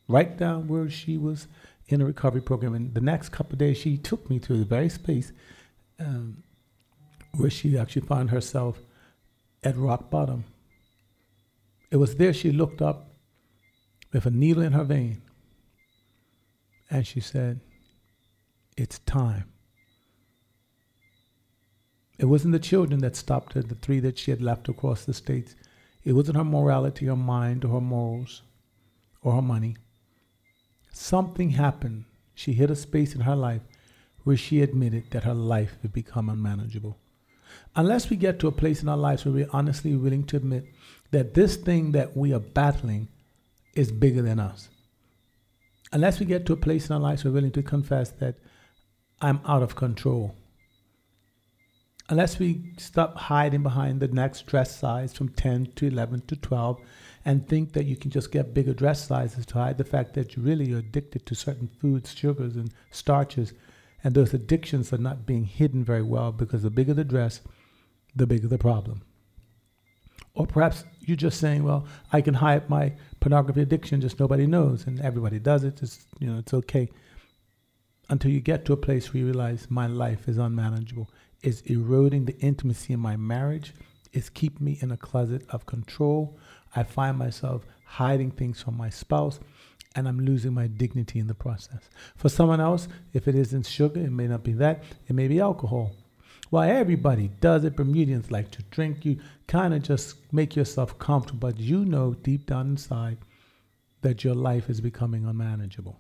right 0.07 0.37
down 0.37 0.67
where 0.67 0.89
she 0.89 1.17
was 1.17 1.47
in 1.87 2.01
a 2.01 2.05
recovery 2.05 2.41
program. 2.41 2.73
And 2.73 2.93
the 2.93 3.01
next 3.01 3.29
couple 3.29 3.57
days, 3.57 3.77
she 3.77 3.97
took 3.97 4.29
me 4.29 4.39
to 4.39 4.57
the 4.57 4.65
very 4.65 4.89
space 4.89 5.31
um, 5.99 6.43
where 7.35 7.49
she 7.49 7.77
actually 7.77 8.05
found 8.05 8.29
herself 8.29 8.79
at 9.63 9.77
rock 9.77 10.09
bottom. 10.09 10.45
It 11.91 11.97
was 11.97 12.15
there 12.15 12.33
she 12.33 12.51
looked 12.51 12.81
up 12.81 13.11
with 14.11 14.25
a 14.25 14.31
needle 14.31 14.63
in 14.63 14.73
her 14.73 14.83
vein 14.83 15.21
and 16.89 17.05
she 17.05 17.19
said, 17.19 17.61
It's 18.75 18.99
time. 18.99 19.45
It 22.17 22.25
wasn't 22.25 22.51
the 22.51 22.59
children 22.59 22.99
that 23.01 23.15
stopped 23.15 23.53
her, 23.53 23.63
the 23.63 23.75
three 23.75 23.99
that 24.01 24.17
she 24.17 24.29
had 24.31 24.41
left 24.41 24.69
across 24.69 25.05
the 25.05 25.13
states. 25.13 25.55
It 26.03 26.13
wasn't 26.13 26.37
her 26.37 26.43
morality 26.43 27.09
or 27.09 27.17
mind 27.17 27.65
or 27.65 27.69
her 27.69 27.81
morals 27.81 28.43
or 29.21 29.33
her 29.33 29.41
money. 29.41 29.77
Something 30.91 31.51
happened. 31.51 32.05
She 32.35 32.53
hit 32.53 32.69
a 32.69 32.75
space 32.75 33.15
in 33.15 33.21
her 33.21 33.35
life 33.35 33.61
where 34.23 34.37
she 34.37 34.61
admitted 34.61 35.11
that 35.11 35.23
her 35.23 35.33
life 35.33 35.77
had 35.81 35.93
become 35.93 36.29
unmanageable. 36.29 36.97
Unless 37.75 38.09
we 38.09 38.17
get 38.17 38.39
to 38.39 38.47
a 38.47 38.51
place 38.51 38.81
in 38.81 38.89
our 38.89 38.97
lives 38.97 39.25
where 39.25 39.33
we're 39.33 39.47
honestly 39.51 39.95
willing 39.95 40.25
to 40.25 40.37
admit 40.37 40.65
that 41.11 41.33
this 41.33 41.55
thing 41.55 41.91
that 41.93 42.15
we 42.15 42.33
are 42.33 42.39
battling 42.39 43.07
is 43.75 43.91
bigger 43.91 44.21
than 44.21 44.39
us. 44.39 44.69
Unless 45.93 46.19
we 46.19 46.25
get 46.25 46.45
to 46.45 46.53
a 46.53 46.57
place 46.57 46.89
in 46.89 46.95
our 46.95 47.01
lives 47.01 47.23
where 47.23 47.31
we're 47.31 47.35
willing 47.35 47.51
to 47.51 47.63
confess 47.63 48.09
that 48.11 48.35
I'm 49.21 49.41
out 49.45 49.63
of 49.63 49.75
control. 49.75 50.35
Unless 52.09 52.39
we 52.39 52.73
stop 52.77 53.17
hiding 53.17 53.63
behind 53.63 54.01
the 54.01 54.07
next 54.07 54.45
dress 54.45 54.77
size 54.77 55.13
from 55.13 55.29
10 55.29 55.73
to 55.75 55.87
11 55.87 56.23
to 56.27 56.35
12 56.35 56.81
and 57.23 57.47
think 57.47 57.71
that 57.73 57.85
you 57.85 57.95
can 57.95 58.11
just 58.11 58.31
get 58.31 58.53
bigger 58.53 58.73
dress 58.73 59.07
sizes 59.07 59.45
to 59.45 59.53
hide 59.53 59.77
the 59.77 59.85
fact 59.85 60.13
that 60.15 60.35
you 60.35 60.43
really 60.43 60.73
are 60.73 60.79
addicted 60.79 61.25
to 61.25 61.35
certain 61.35 61.69
foods, 61.79 62.13
sugars, 62.13 62.55
and 62.55 62.73
starches. 62.89 63.53
And 64.03 64.15
those 64.15 64.33
addictions 64.33 64.91
are 64.91 64.97
not 64.97 65.25
being 65.25 65.45
hidden 65.45 65.83
very 65.83 66.01
well 66.01 66.31
because 66.31 66.63
the 66.63 66.69
bigger 66.69 66.93
the 66.93 67.03
dress, 67.03 67.41
the 68.15 68.25
bigger 68.25 68.47
the 68.47 68.57
problem. 68.57 69.03
Or 70.33 70.47
perhaps 70.47 70.85
you're 71.01 71.17
just 71.17 71.39
saying, 71.39 71.63
well, 71.63 71.85
I 72.11 72.21
can 72.21 72.35
hide 72.35 72.69
my 72.69 72.93
pornography 73.19 73.61
addiction, 73.61 74.01
just 74.01 74.19
nobody 74.19 74.47
knows, 74.47 74.87
and 74.87 74.99
everybody 75.01 75.39
does 75.39 75.63
it. 75.63 75.81
It's, 75.81 76.05
you 76.19 76.27
know, 76.27 76.39
it's 76.39 76.53
okay. 76.53 76.89
Until 78.09 78.31
you 78.31 78.39
get 78.39 78.65
to 78.65 78.73
a 78.73 78.77
place 78.77 79.13
where 79.13 79.19
you 79.19 79.25
realize 79.25 79.67
my 79.69 79.87
life 79.87 80.27
is 80.27 80.37
unmanageable, 80.37 81.09
it's 81.41 81.61
eroding 81.61 82.25
the 82.25 82.37
intimacy 82.39 82.93
in 82.93 82.99
my 82.99 83.17
marriage, 83.17 83.73
it's 84.13 84.29
keeping 84.29 84.65
me 84.65 84.77
in 84.81 84.91
a 84.91 84.97
closet 84.97 85.45
of 85.49 85.65
control, 85.65 86.37
I 86.75 86.83
find 86.83 87.17
myself 87.17 87.65
hiding 87.85 88.31
things 88.31 88.61
from 88.61 88.77
my 88.77 88.89
spouse 88.89 89.39
and 89.95 90.07
I'm 90.07 90.19
losing 90.19 90.53
my 90.53 90.67
dignity 90.67 91.19
in 91.19 91.27
the 91.27 91.33
process. 91.33 91.89
For 92.15 92.29
someone 92.29 92.61
else, 92.61 92.87
if 93.13 93.27
it 93.27 93.35
isn't 93.35 93.65
sugar, 93.65 93.99
it 93.99 94.11
may 94.11 94.27
not 94.27 94.43
be 94.43 94.53
that, 94.53 94.83
it 95.07 95.13
may 95.13 95.27
be 95.27 95.39
alcohol. 95.39 95.91
Well, 96.49 96.63
everybody 96.63 97.29
does 97.39 97.63
it. 97.63 97.75
Bermudians 97.75 98.29
like 98.29 98.51
to 98.51 98.63
drink. 98.63 99.05
You 99.05 99.19
kind 99.47 99.73
of 99.73 99.83
just 99.83 100.15
make 100.33 100.55
yourself 100.55 100.99
comfortable, 100.99 101.49
but 101.49 101.59
you 101.59 101.85
know 101.85 102.13
deep 102.13 102.45
down 102.45 102.67
inside 102.67 103.17
that 104.01 104.23
your 104.23 104.35
life 104.35 104.69
is 104.69 104.81
becoming 104.81 105.25
unmanageable. 105.25 105.97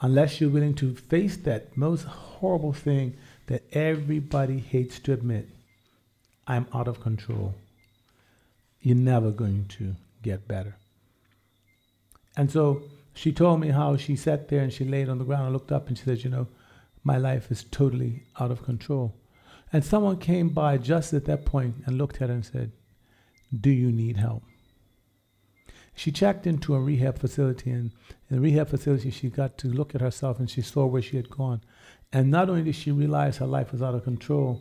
Unless 0.00 0.40
you're 0.40 0.50
willing 0.50 0.74
to 0.74 0.96
face 0.96 1.36
that 1.38 1.76
most 1.76 2.04
horrible 2.04 2.72
thing 2.72 3.16
that 3.46 3.62
everybody 3.72 4.58
hates 4.58 4.98
to 5.00 5.12
admit 5.12 5.48
I'm 6.46 6.66
out 6.74 6.88
of 6.88 7.00
control 7.00 7.54
you're 8.84 8.94
never 8.94 9.30
going 9.30 9.64
to 9.64 9.96
get 10.22 10.46
better. 10.46 10.76
And 12.36 12.50
so 12.50 12.82
she 13.14 13.32
told 13.32 13.60
me 13.60 13.68
how 13.68 13.96
she 13.96 14.16
sat 14.16 14.48
there 14.48 14.60
and 14.60 14.72
she 14.72 14.84
laid 14.84 15.08
on 15.08 15.18
the 15.18 15.24
ground 15.24 15.44
and 15.44 15.52
looked 15.52 15.72
up 15.72 15.88
and 15.88 15.96
she 15.96 16.04
said, 16.04 16.24
You 16.24 16.30
know, 16.30 16.48
my 17.02 17.16
life 17.16 17.50
is 17.50 17.64
totally 17.64 18.24
out 18.40 18.50
of 18.50 18.64
control. 18.64 19.14
And 19.72 19.84
someone 19.84 20.18
came 20.18 20.50
by 20.50 20.78
just 20.78 21.12
at 21.12 21.24
that 21.26 21.44
point 21.44 21.76
and 21.86 21.98
looked 21.98 22.20
at 22.20 22.28
her 22.28 22.34
and 22.34 22.44
said, 22.44 22.72
Do 23.58 23.70
you 23.70 23.90
need 23.90 24.16
help? 24.16 24.42
She 25.96 26.10
checked 26.10 26.46
into 26.46 26.74
a 26.74 26.80
rehab 26.80 27.20
facility, 27.20 27.70
and 27.70 27.92
in 28.28 28.36
the 28.36 28.40
rehab 28.40 28.68
facility, 28.68 29.10
she 29.10 29.30
got 29.30 29.56
to 29.58 29.68
look 29.68 29.94
at 29.94 30.00
herself 30.00 30.40
and 30.40 30.50
she 30.50 30.60
saw 30.60 30.86
where 30.86 31.02
she 31.02 31.16
had 31.16 31.30
gone. 31.30 31.60
And 32.12 32.30
not 32.30 32.50
only 32.50 32.62
did 32.62 32.74
she 32.74 32.90
realize 32.90 33.36
her 33.36 33.46
life 33.46 33.70
was 33.70 33.82
out 33.82 33.94
of 33.94 34.02
control, 34.02 34.60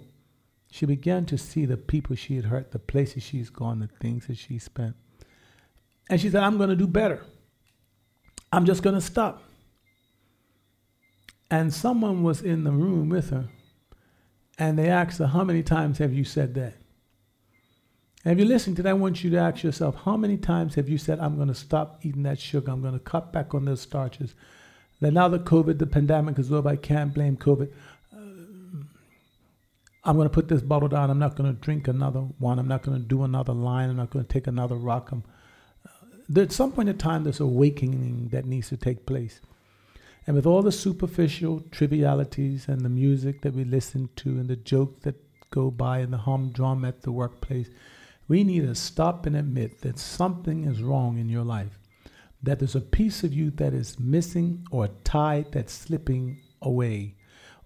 she 0.72 0.86
began 0.86 1.26
to 1.28 1.38
see 1.38 1.66
the 1.66 1.78
people 1.78 2.16
she 2.16 2.36
had 2.36 2.46
hurt, 2.46 2.72
the 2.72 2.80
places 2.80 3.24
she's 3.24 3.50
gone, 3.50 3.80
the 3.80 3.88
things 3.88 4.28
that 4.28 4.38
she 4.38 4.60
spent. 4.60 4.96
And 6.10 6.20
she 6.20 6.30
said, 6.30 6.44
I'm 6.44 6.58
going 6.58 6.70
to 6.70 6.76
do 6.76 6.88
better. 6.88 7.24
I'm 8.54 8.66
just 8.66 8.84
going 8.84 8.96
to 8.96 9.02
stop. 9.02 9.42
And 11.50 11.74
someone 11.74 12.22
was 12.22 12.42
in 12.42 12.64
the 12.64 12.72
room 12.72 13.10
with 13.10 13.32
her, 13.32 13.50
and 14.60 14.78
they 14.78 14.90
asked 14.90 15.18
her, 15.18 15.28
How 15.28 15.44
many 15.44 15.64
times 15.64 15.98
have 15.98 16.14
you 16.14 16.24
said 16.24 16.54
that? 16.54 16.76
And 18.24 18.34
if 18.34 18.38
you're 18.38 18.48
listening 18.48 18.76
to 18.78 18.84
that, 18.84 18.92
I 18.92 18.94
want 18.94 19.24
you 19.24 19.32
to 19.32 19.38
ask 19.38 19.64
yourself 19.64 19.96
how 20.06 20.16
many 20.16 20.38
times 20.38 20.76
have 20.76 20.88
you 20.88 20.98
said, 20.98 21.20
I'm 21.20 21.36
going 21.36 21.50
to 21.50 21.56
stop 21.56 22.00
eating 22.06 22.24
that 22.24 22.40
sugar, 22.40 22.72
I'm 22.72 22.82
going 22.82 22.94
to 22.94 23.00
cut 23.00 23.34
back 23.34 23.54
on 23.54 23.66
those 23.66 23.82
starches? 23.82 24.34
Then 25.02 25.16
now 25.16 25.28
that 25.30 25.44
COVID, 25.46 25.80
the 25.80 25.88
pandemic 25.88 26.40
is 26.40 26.52
over, 26.52 26.70
I 26.70 26.78
can't 26.78 27.14
blame 27.14 27.36
COVID. 27.36 27.70
Uh, 28.16 28.86
I'm 30.06 30.16
going 30.16 30.30
to 30.30 30.34
put 30.34 30.48
this 30.48 30.62
bottle 30.62 30.88
down. 30.88 31.10
I'm 31.10 31.20
not 31.20 31.36
going 31.36 31.54
to 31.54 31.60
drink 31.60 31.90
another 31.90 32.22
one. 32.22 32.60
I'm 32.60 32.68
not 32.68 32.84
going 32.84 32.98
to 32.98 33.06
do 33.06 33.24
another 33.24 33.54
line. 33.54 33.90
I'm 33.90 33.98
not 33.98 34.12
going 34.12 34.24
to 34.24 34.32
take 34.32 34.48
another 34.48 34.76
rock. 34.76 35.12
I'm, 35.12 35.24
at 36.36 36.52
some 36.52 36.72
point 36.72 36.90
in 36.90 36.98
time, 36.98 37.24
there's 37.24 37.40
awakening 37.40 38.30
that 38.32 38.46
needs 38.46 38.70
to 38.70 38.78
take 38.78 39.06
place. 39.06 39.42
And 40.26 40.36
with 40.36 40.46
all 40.46 40.62
the 40.62 40.72
superficial 40.72 41.62
trivialities 41.72 42.68
and 42.68 42.82
the 42.82 42.90
music 42.90 43.42
that 43.42 43.54
we 43.54 43.66
listen 43.66 44.10
to 44.18 44.30
and 44.30 44.48
the 44.48 44.56
jokes 44.56 45.04
that 45.04 45.16
go 45.52 45.70
by 45.70 46.00
and 46.00 46.14
the 46.14 46.18
humdrum 46.18 46.86
at 46.86 47.02
the 47.02 47.12
workplace, 47.12 47.70
we 48.28 48.44
need 48.44 48.62
to 48.62 48.74
stop 48.74 49.26
and 49.26 49.36
admit 49.36 49.82
that 49.82 50.00
something 50.00 50.64
is 50.64 50.82
wrong 50.82 51.18
in 51.18 51.28
your 51.28 51.44
life, 51.44 51.78
that 52.42 52.60
there's 52.60 52.76
a 52.76 52.82
piece 52.82 53.24
of 53.24 53.34
you 53.34 53.52
that 53.52 53.74
is 53.74 54.00
missing 54.00 54.66
or 54.72 54.86
a 54.86 54.92
tide 55.04 55.52
that's 55.52 55.74
slipping 55.74 56.42
away, 56.62 57.16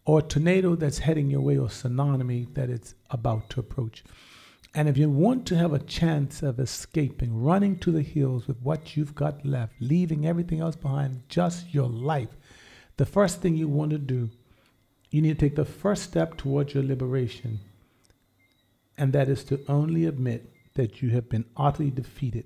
or 0.05 0.19
a 0.19 0.23
tornado 0.23 0.75
that's 0.75 0.97
heading 0.97 1.29
your 1.29 1.41
way 1.41 1.57
or 1.57 1.67
tsunami 1.67 2.51
that 2.55 2.69
it's 2.69 2.95
about 3.11 3.49
to 3.51 3.59
approach. 3.59 4.03
And 4.77 4.87
if 4.87 4.95
you 4.95 5.09
want 5.09 5.47
to 5.47 5.57
have 5.57 5.73
a 5.73 5.79
chance 5.79 6.43
of 6.43 6.59
escaping, 6.59 7.41
running 7.41 7.79
to 7.79 7.91
the 7.91 8.03
hills 8.03 8.47
with 8.47 8.61
what 8.61 8.95
you've 8.95 9.15
got 9.15 9.43
left, 9.43 9.73
leaving 9.79 10.27
everything 10.27 10.59
else 10.59 10.75
behind, 10.75 11.23
just 11.29 11.73
your 11.73 11.89
life, 11.89 12.29
the 12.97 13.05
first 13.05 13.41
thing 13.41 13.55
you 13.55 13.67
want 13.67 13.89
to 13.89 13.97
do, 13.97 14.29
you 15.09 15.23
need 15.23 15.39
to 15.39 15.45
take 15.45 15.55
the 15.55 15.65
first 15.65 16.03
step 16.03 16.37
towards 16.37 16.75
your 16.75 16.83
liberation 16.83 17.59
and 18.97 19.13
that 19.13 19.29
is 19.29 19.43
to 19.45 19.63
only 19.67 20.05
admit 20.05 20.51
that 20.73 21.01
you 21.01 21.09
have 21.09 21.27
been 21.27 21.45
utterly 21.55 21.91
defeated. 21.91 22.45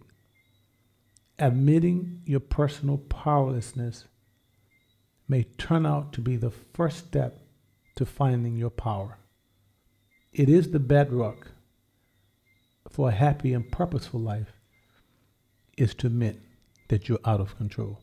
Admitting 1.40 2.22
your 2.26 2.40
personal 2.40 2.98
powerlessness 2.98 4.06
may 5.28 5.44
turn 5.44 5.86
out 5.86 6.14
to 6.14 6.22
be 6.22 6.36
the 6.36 6.52
first 6.52 6.98
step 7.08 7.40
to 7.96 8.06
finding 8.06 8.56
your 8.58 8.70
power. 8.70 9.18
It 10.34 10.50
is 10.50 10.72
the 10.72 10.80
bedrock 10.80 11.52
for 12.92 13.10
a 13.10 13.14
happy 13.14 13.54
and 13.54 13.72
purposeful 13.72 14.20
life 14.20 14.54
is 15.78 15.94
to 15.96 16.08
admit 16.08 16.40
that 16.90 17.08
you're 17.08 17.20
out 17.26 17.40
of 17.40 17.58
control. 17.58 18.00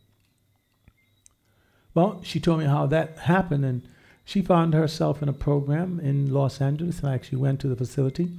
Well, 1.95 2.21
she 2.23 2.40
told 2.40 2.61
me 2.61 2.66
how 2.66 2.87
that 2.87 3.18
happened 3.18 3.64
and 3.64 3.88
she 4.25 4.42
found 4.42 4.75
herself 4.75 5.23
in 5.23 5.28
a 5.28 5.33
program 5.33 5.99
in 6.00 6.33
Los 6.33 6.61
Angeles, 6.61 7.00
and 7.00 7.09
I 7.09 7.14
actually 7.14 7.38
went 7.38 7.61
to 7.61 7.68
the 7.68 7.76
facility. 7.76 8.30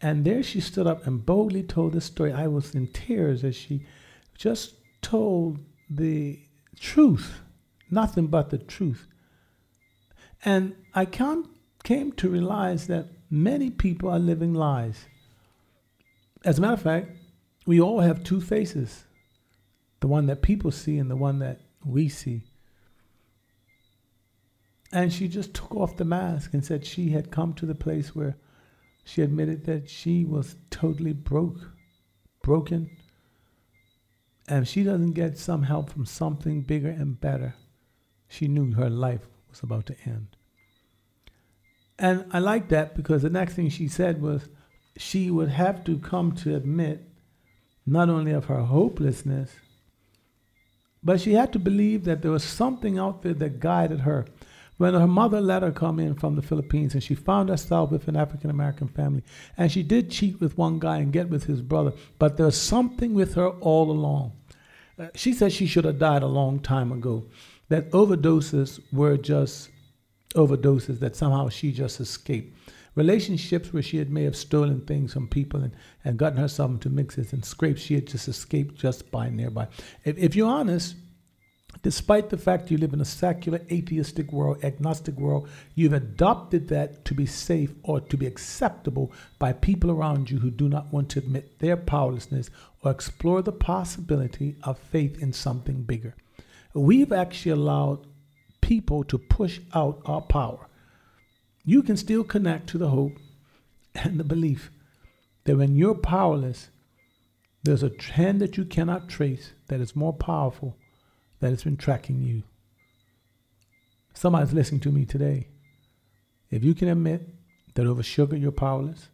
And 0.00 0.24
there 0.24 0.44
she 0.44 0.60
stood 0.60 0.86
up 0.86 1.06
and 1.08 1.26
boldly 1.26 1.64
told 1.64 1.92
this 1.92 2.04
story. 2.04 2.32
I 2.32 2.46
was 2.46 2.72
in 2.74 2.86
tears 2.86 3.42
as 3.42 3.56
she 3.56 3.84
just 4.36 4.74
told 5.02 5.58
the 5.90 6.38
truth, 6.78 7.40
nothing 7.90 8.28
but 8.28 8.50
the 8.50 8.58
truth. 8.58 9.08
And 10.44 10.76
I 10.94 11.04
came 11.04 12.12
to 12.12 12.28
realize 12.28 12.86
that 12.86 13.08
many 13.28 13.70
people 13.70 14.08
are 14.08 14.20
living 14.20 14.54
lies. 14.54 15.06
As 16.44 16.58
a 16.58 16.60
matter 16.60 16.74
of 16.74 16.82
fact, 16.82 17.16
we 17.66 17.80
all 17.80 18.00
have 18.00 18.24
two 18.24 18.40
faces 18.40 19.04
the 20.00 20.06
one 20.06 20.26
that 20.26 20.42
people 20.42 20.70
see 20.70 20.96
and 20.96 21.10
the 21.10 21.16
one 21.16 21.40
that 21.40 21.60
we 21.84 22.08
see. 22.08 22.44
And 24.92 25.12
she 25.12 25.28
just 25.28 25.54
took 25.54 25.74
off 25.74 25.96
the 25.96 26.04
mask 26.04 26.54
and 26.54 26.64
said 26.64 26.86
she 26.86 27.10
had 27.10 27.30
come 27.30 27.52
to 27.54 27.66
the 27.66 27.74
place 27.74 28.14
where 28.14 28.36
she 29.04 29.22
admitted 29.22 29.64
that 29.64 29.90
she 29.90 30.24
was 30.24 30.56
totally 30.70 31.12
broke, 31.12 31.72
broken. 32.42 32.96
And 34.46 34.62
if 34.62 34.68
she 34.68 34.82
doesn't 34.82 35.12
get 35.12 35.36
some 35.36 35.64
help 35.64 35.90
from 35.90 36.06
something 36.06 36.62
bigger 36.62 36.90
and 36.90 37.20
better, 37.20 37.54
she 38.28 38.48
knew 38.48 38.72
her 38.74 38.88
life 38.88 39.26
was 39.50 39.62
about 39.62 39.86
to 39.86 39.96
end. 40.06 40.36
And 41.98 42.26
I 42.30 42.38
like 42.38 42.68
that 42.68 42.94
because 42.94 43.22
the 43.22 43.30
next 43.30 43.54
thing 43.54 43.68
she 43.68 43.88
said 43.88 44.22
was 44.22 44.48
she 44.98 45.30
would 45.30 45.48
have 45.48 45.84
to 45.84 45.96
come 45.98 46.32
to 46.32 46.56
admit 46.56 47.08
not 47.86 48.10
only 48.10 48.32
of 48.32 48.46
her 48.46 48.62
hopelessness, 48.62 49.52
but 51.02 51.20
she 51.20 51.32
had 51.34 51.52
to 51.52 51.58
believe 51.58 52.04
that 52.04 52.20
there 52.20 52.32
was 52.32 52.42
something 52.42 52.98
out 52.98 53.22
there 53.22 53.34
that 53.34 53.60
guided 53.60 54.00
her. 54.00 54.26
When 54.76 54.94
her 54.94 55.06
mother 55.06 55.40
let 55.40 55.62
her 55.62 55.72
come 55.72 55.98
in 55.98 56.14
from 56.14 56.36
the 56.36 56.42
Philippines 56.42 56.94
and 56.94 57.02
she 57.02 57.14
found 57.14 57.48
herself 57.48 57.90
with 57.90 58.08
an 58.08 58.16
African 58.16 58.50
American 58.50 58.88
family, 58.88 59.22
and 59.56 59.70
she 59.70 59.82
did 59.82 60.10
cheat 60.10 60.40
with 60.40 60.58
one 60.58 60.78
guy 60.80 60.98
and 60.98 61.12
get 61.12 61.30
with 61.30 61.44
his 61.44 61.62
brother, 61.62 61.92
but 62.18 62.36
there's 62.36 62.56
something 62.56 63.14
with 63.14 63.34
her 63.34 63.48
all 63.48 63.90
along. 63.90 64.32
Uh, 64.98 65.06
she 65.14 65.32
said 65.32 65.52
she 65.52 65.66
should 65.66 65.84
have 65.84 65.98
died 65.98 66.22
a 66.22 66.26
long 66.26 66.58
time 66.58 66.90
ago, 66.90 67.24
that 67.68 67.90
overdoses 67.92 68.80
were 68.92 69.16
just 69.16 69.70
overdoses, 70.34 70.98
that 70.98 71.14
somehow 71.14 71.48
she 71.48 71.70
just 71.70 72.00
escaped. 72.00 72.56
Relationships 72.98 73.72
where 73.72 73.80
she 73.80 73.98
had 73.98 74.10
may 74.10 74.24
have 74.24 74.34
stolen 74.34 74.80
things 74.80 75.12
from 75.12 75.28
people 75.28 75.62
and, 75.62 75.72
and 76.04 76.18
gotten 76.18 76.36
herself 76.36 76.72
into 76.72 76.90
mixes 76.90 77.32
and 77.32 77.44
scrapes, 77.44 77.80
she 77.80 77.94
had 77.94 78.08
just 78.08 78.26
escaped 78.26 78.74
just 78.74 79.08
by 79.12 79.30
nearby. 79.30 79.68
If, 80.04 80.18
if 80.18 80.34
you're 80.34 80.50
honest, 80.50 80.96
Despite 81.82 82.30
the 82.30 82.38
fact 82.38 82.72
you 82.72 82.78
live 82.78 82.92
in 82.94 83.00
a 83.00 83.04
secular, 83.04 83.60
atheistic 83.70 84.32
world, 84.32 84.64
agnostic 84.64 85.16
world, 85.16 85.48
you've 85.76 85.92
adopted 85.92 86.66
that 86.68 87.04
to 87.04 87.14
be 87.14 87.24
safe 87.24 87.72
or 87.84 88.00
to 88.00 88.16
be 88.16 88.26
acceptable 88.26 89.12
by 89.38 89.52
people 89.52 89.92
around 89.92 90.28
you 90.28 90.40
who 90.40 90.50
do 90.50 90.68
not 90.68 90.92
want 90.92 91.10
to 91.10 91.20
admit 91.20 91.60
their 91.60 91.76
powerlessness 91.76 92.50
or 92.82 92.90
explore 92.90 93.42
the 93.42 93.52
possibility 93.52 94.56
of 94.64 94.76
faith 94.76 95.22
in 95.22 95.32
something 95.32 95.82
bigger. 95.82 96.16
We've 96.74 97.12
actually 97.12 97.52
allowed 97.52 98.06
people 98.60 99.04
to 99.04 99.18
push 99.18 99.60
out 99.72 100.00
our 100.04 100.22
power. 100.22 100.68
You 101.68 101.82
can 101.82 101.98
still 101.98 102.24
connect 102.24 102.66
to 102.70 102.78
the 102.78 102.88
hope 102.88 103.18
and 103.94 104.18
the 104.18 104.24
belief 104.24 104.70
that 105.44 105.58
when 105.58 105.76
you're 105.76 105.94
powerless, 105.94 106.70
there's 107.62 107.82
a 107.82 107.90
trend 107.90 108.40
that 108.40 108.56
you 108.56 108.64
cannot 108.64 109.10
trace 109.10 109.52
that 109.66 109.78
is 109.78 109.94
more 109.94 110.14
powerful 110.14 110.78
that 111.40 111.50
has 111.50 111.64
been 111.64 111.76
tracking 111.76 112.22
you. 112.22 112.44
Somebody's 114.14 114.54
listening 114.54 114.80
to 114.80 114.90
me 114.90 115.04
today. 115.04 115.48
If 116.50 116.64
you 116.64 116.72
can 116.72 116.88
admit 116.88 117.28
that 117.74 117.86
over 117.86 118.02
sugar 118.02 118.34
you're 118.34 118.50
powerless, 118.50 119.10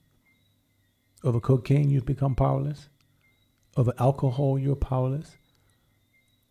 over 1.24 1.40
cocaine 1.40 1.90
you've 1.90 2.06
become 2.06 2.36
powerless, 2.36 2.88
over 3.76 3.92
alcohol 3.98 4.60
you're 4.60 4.76
powerless, 4.76 5.34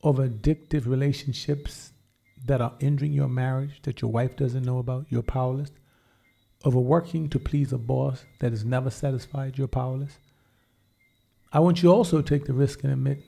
over 0.04 0.28
addictive 0.28 0.86
relationships 0.86 1.94
that 2.46 2.60
are 2.60 2.76
injuring 2.82 3.14
your 3.14 3.30
marriage 3.30 3.82
that 3.84 4.02
your 4.02 4.12
wife 4.12 4.36
doesn't 4.36 4.66
know 4.66 4.80
about, 4.80 5.06
you're 5.08 5.24
powerless, 5.24 5.72
over 6.64 6.80
working 6.80 7.30
to 7.30 7.40
please 7.40 7.74
a 7.74 7.78
boss 7.78 8.26
that 8.40 8.54
is 8.54 8.64
never 8.64 8.90
satisfied, 8.90 9.58
you're 9.58 9.68
powerless. 9.68 10.18
I 11.52 11.60
want 11.60 11.84
you 11.84 11.92
also 11.92 12.22
to 12.22 12.28
take 12.28 12.46
the 12.46 12.54
risk 12.54 12.84
and 12.84 12.94
admit 12.94 13.24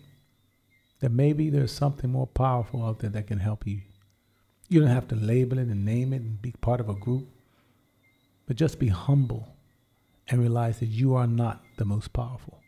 that 1.00 1.12
maybe 1.12 1.50
there's 1.50 1.71
something 1.71 2.10
more 2.10 2.28
powerful 2.28 2.84
out 2.84 3.00
there 3.00 3.10
that 3.10 3.28
can 3.28 3.39
help 3.39 3.67
you. 3.67 3.82
You 4.69 4.80
don't 4.80 4.89
have 4.89 5.08
to 5.10 5.15
label 5.15 5.60
it 5.60 5.67
and 5.67 5.86
name 5.86 6.13
it 6.13 6.21
and 6.21 6.41
be 6.41 6.54
part 6.62 6.80
of 6.80 6.89
a 6.89 6.95
group, 6.95 7.28
but 8.48 8.56
just 8.56 8.80
be 8.80 8.88
humble 8.88 9.56
and 10.28 10.39
realize 10.39 10.80
that 10.80 10.88
you 10.88 11.13
are 11.15 11.28
not 11.28 11.62
the 11.78 11.86
most 11.86 12.13
powerful. 12.13 12.60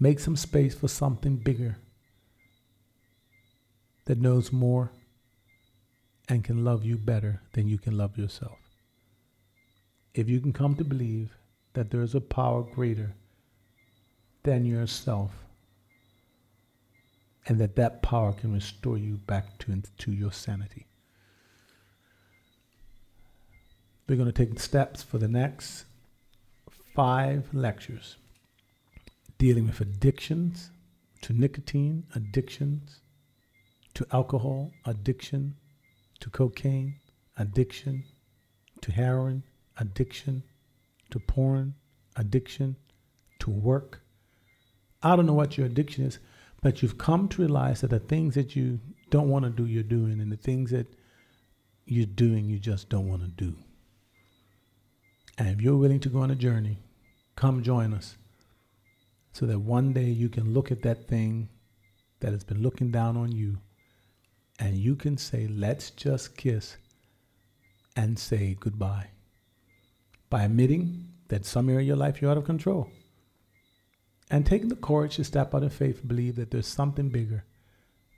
Make 0.00 0.18
some 0.18 0.36
space 0.36 0.74
for 0.74 0.88
something 0.88 1.36
bigger 1.36 1.76
that 4.06 4.20
knows 4.20 4.52
more 4.52 4.90
and 6.28 6.42
can 6.42 6.64
love 6.64 6.84
you 6.84 6.96
better 6.96 7.42
than 7.52 7.68
you 7.68 7.78
can 7.78 7.96
love 7.96 8.18
yourself. 8.18 8.65
If 10.16 10.30
you 10.30 10.40
can 10.40 10.54
come 10.54 10.74
to 10.76 10.84
believe 10.84 11.36
that 11.74 11.90
there 11.90 12.00
is 12.00 12.14
a 12.14 12.22
power 12.22 12.62
greater 12.62 13.14
than 14.44 14.64
yourself, 14.64 15.30
and 17.46 17.60
that 17.60 17.76
that 17.76 18.02
power 18.02 18.32
can 18.32 18.54
restore 18.54 18.96
you 18.96 19.18
back 19.18 19.58
to, 19.58 19.82
to 19.98 20.12
your 20.12 20.32
sanity. 20.32 20.86
We're 24.08 24.16
going 24.16 24.32
to 24.32 24.46
take 24.46 24.58
steps 24.58 25.02
for 25.02 25.18
the 25.18 25.28
next 25.28 25.84
five 26.94 27.52
lectures 27.52 28.16
dealing 29.36 29.66
with 29.66 29.82
addictions 29.82 30.70
to 31.20 31.34
nicotine, 31.34 32.04
addictions 32.14 33.00
to 33.92 34.06
alcohol, 34.12 34.72
addiction 34.86 35.56
to 36.20 36.30
cocaine, 36.30 36.94
addiction 37.36 38.04
to 38.80 38.92
heroin, 38.92 39.42
addiction 39.78 40.42
to 41.10 41.18
porn, 41.18 41.74
addiction 42.16 42.76
to 43.40 43.50
work. 43.50 44.02
I 45.02 45.16
don't 45.16 45.26
know 45.26 45.34
what 45.34 45.56
your 45.56 45.66
addiction 45.66 46.04
is, 46.04 46.18
but 46.62 46.82
you've 46.82 46.98
come 46.98 47.28
to 47.28 47.42
realize 47.42 47.82
that 47.82 47.90
the 47.90 47.98
things 47.98 48.34
that 48.34 48.56
you 48.56 48.80
don't 49.10 49.28
want 49.28 49.44
to 49.44 49.50
do, 49.50 49.66
you're 49.66 49.82
doing, 49.82 50.20
and 50.20 50.32
the 50.32 50.36
things 50.36 50.70
that 50.70 50.86
you're 51.84 52.06
doing, 52.06 52.46
you 52.46 52.58
just 52.58 52.88
don't 52.88 53.08
want 53.08 53.22
to 53.22 53.28
do. 53.28 53.56
And 55.38 55.48
if 55.48 55.60
you're 55.60 55.76
willing 55.76 56.00
to 56.00 56.08
go 56.08 56.20
on 56.20 56.30
a 56.30 56.34
journey 56.34 56.78
Come 57.36 57.62
join 57.62 57.92
us 57.92 58.16
so 59.32 59.44
that 59.44 59.58
one 59.58 59.92
day 59.92 60.06
you 60.06 60.30
can 60.30 60.54
look 60.54 60.72
at 60.72 60.80
that 60.82 61.06
thing 61.06 61.50
that 62.20 62.32
has 62.32 62.42
been 62.42 62.62
looking 62.62 62.90
down 62.90 63.18
on 63.18 63.30
you 63.30 63.58
and 64.58 64.74
you 64.78 64.96
can 64.96 65.18
say, 65.18 65.46
let's 65.46 65.90
just 65.90 66.34
kiss 66.38 66.78
and 67.94 68.18
say 68.18 68.56
goodbye 68.58 69.08
by 70.28 70.44
admitting 70.44 71.08
that 71.28 71.44
some 71.44 71.68
area 71.68 71.80
of 71.80 71.86
your 71.86 71.96
life 71.96 72.20
you're 72.20 72.30
out 72.30 72.38
of 72.38 72.44
control 72.44 72.90
and 74.30 74.44
taking 74.44 74.68
the 74.68 74.76
courage 74.76 75.16
to 75.16 75.24
step 75.24 75.54
out 75.54 75.62
of 75.62 75.72
faith, 75.72 76.06
believe 76.06 76.36
that 76.36 76.50
there's 76.50 76.66
something 76.66 77.08
bigger 77.08 77.44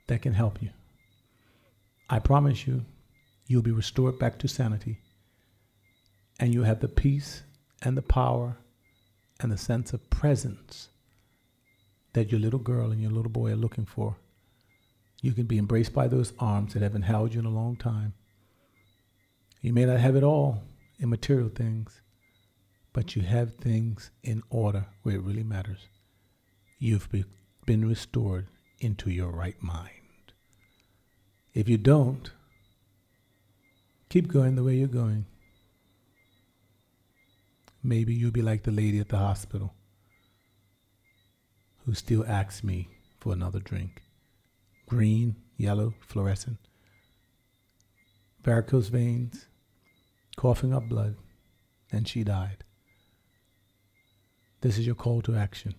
that 0.07 0.21
can 0.21 0.33
help 0.33 0.61
you. 0.61 0.69
I 2.09 2.19
promise 2.19 2.65
you, 2.65 2.85
you'll 3.47 3.61
be 3.61 3.71
restored 3.71 4.17
back 4.17 4.39
to 4.39 4.47
sanity 4.47 4.99
and 6.39 6.53
you'll 6.53 6.65
have 6.65 6.79
the 6.79 6.87
peace 6.87 7.43
and 7.81 7.95
the 7.95 8.01
power 8.01 8.57
and 9.39 9.51
the 9.51 9.57
sense 9.57 9.93
of 9.93 10.09
presence 10.09 10.89
that 12.13 12.31
your 12.31 12.39
little 12.39 12.59
girl 12.59 12.91
and 12.91 13.01
your 13.01 13.11
little 13.11 13.31
boy 13.31 13.51
are 13.51 13.55
looking 13.55 13.85
for. 13.85 14.17
You 15.21 15.33
can 15.33 15.45
be 15.45 15.57
embraced 15.57 15.93
by 15.93 16.07
those 16.07 16.33
arms 16.39 16.73
that 16.73 16.81
haven't 16.81 17.03
held 17.03 17.33
you 17.33 17.39
in 17.39 17.45
a 17.45 17.51
long 17.51 17.75
time. 17.75 18.13
You 19.61 19.73
may 19.73 19.85
not 19.85 19.99
have 19.99 20.15
it 20.15 20.23
all 20.23 20.63
in 20.99 21.09
material 21.09 21.49
things, 21.49 22.01
but 22.93 23.15
you 23.15 23.21
have 23.21 23.55
things 23.55 24.11
in 24.23 24.43
order 24.49 24.85
where 25.03 25.15
it 25.15 25.23
really 25.23 25.43
matters. 25.43 25.87
You've 26.77 27.09
be, 27.11 27.25
been 27.65 27.87
restored 27.87 28.47
into 28.79 29.09
your 29.09 29.31
right 29.31 29.61
mind. 29.61 30.33
If 31.53 31.67
you 31.67 31.77
don't, 31.77 32.31
keep 34.09 34.27
going 34.27 34.55
the 34.55 34.63
way 34.63 34.75
you're 34.75 34.87
going. 34.87 35.25
Maybe 37.83 38.13
you'll 38.13 38.31
be 38.31 38.41
like 38.41 38.63
the 38.63 38.71
lady 38.71 38.99
at 38.99 39.09
the 39.09 39.17
hospital 39.17 39.73
who 41.85 41.93
still 41.93 42.25
asks 42.27 42.63
me 42.63 42.89
for 43.19 43.33
another 43.33 43.59
drink. 43.59 44.03
Green, 44.85 45.35
yellow, 45.57 45.93
fluorescent, 46.01 46.57
varicose 48.43 48.89
veins, 48.89 49.48
coughing 50.39 50.73
up 50.73 50.87
blood, 50.87 51.17
and 51.91 52.07
she 52.07 52.23
died. 52.23 52.63
This 54.61 54.77
is 54.77 54.85
your 54.85 54.95
call 54.95 55.21
to 55.23 55.35
action. 55.35 55.75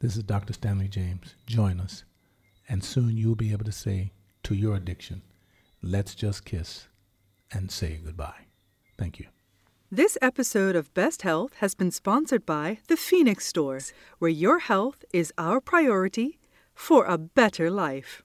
This 0.00 0.18
is 0.18 0.22
Dr. 0.22 0.52
Stanley 0.52 0.86
James. 0.86 1.34
Join 1.46 1.80
us, 1.80 2.04
and 2.68 2.84
soon 2.84 3.16
you'll 3.16 3.34
be 3.34 3.52
able 3.52 3.64
to 3.64 3.72
say 3.72 4.12
to 4.42 4.54
your 4.54 4.76
addiction, 4.76 5.22
let's 5.82 6.14
just 6.14 6.44
kiss 6.44 6.88
and 7.50 7.70
say 7.70 8.00
goodbye. 8.04 8.48
Thank 8.98 9.18
you. 9.18 9.28
This 9.90 10.18
episode 10.20 10.76
of 10.76 10.92
Best 10.92 11.22
Health 11.22 11.54
has 11.60 11.74
been 11.74 11.90
sponsored 11.90 12.44
by 12.44 12.80
the 12.88 12.98
Phoenix 12.98 13.46
Store, 13.46 13.80
where 14.18 14.30
your 14.30 14.58
health 14.58 15.06
is 15.14 15.32
our 15.38 15.58
priority 15.62 16.38
for 16.74 17.06
a 17.06 17.16
better 17.16 17.70
life. 17.70 18.22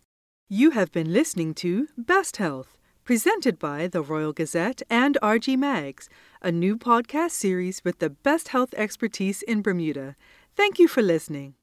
You 0.50 0.72
have 0.72 0.91
been 0.91 1.13
listening 1.13 1.54
to 1.56 1.88
Best 1.98 2.38
Health, 2.38 2.77
presented 3.08 3.58
by 3.58 3.88
the 3.88 4.02
Royal 4.02 4.34
Gazette 4.34 4.82
and 4.89 5.17
RG 5.24 5.58
Mags, 5.58 6.10
a 6.41 6.52
new 6.52 6.76
podcast 6.76 7.32
series 7.32 7.82
with 7.86 8.00
the 8.00 8.10
best 8.10 8.50
health 8.50 8.74
expertise 8.74 9.41
in 9.43 9.62
Bermuda. 9.62 10.17
Thank 10.58 10.78
you 10.78 10.89
for 10.89 11.02
listening. 11.02 11.54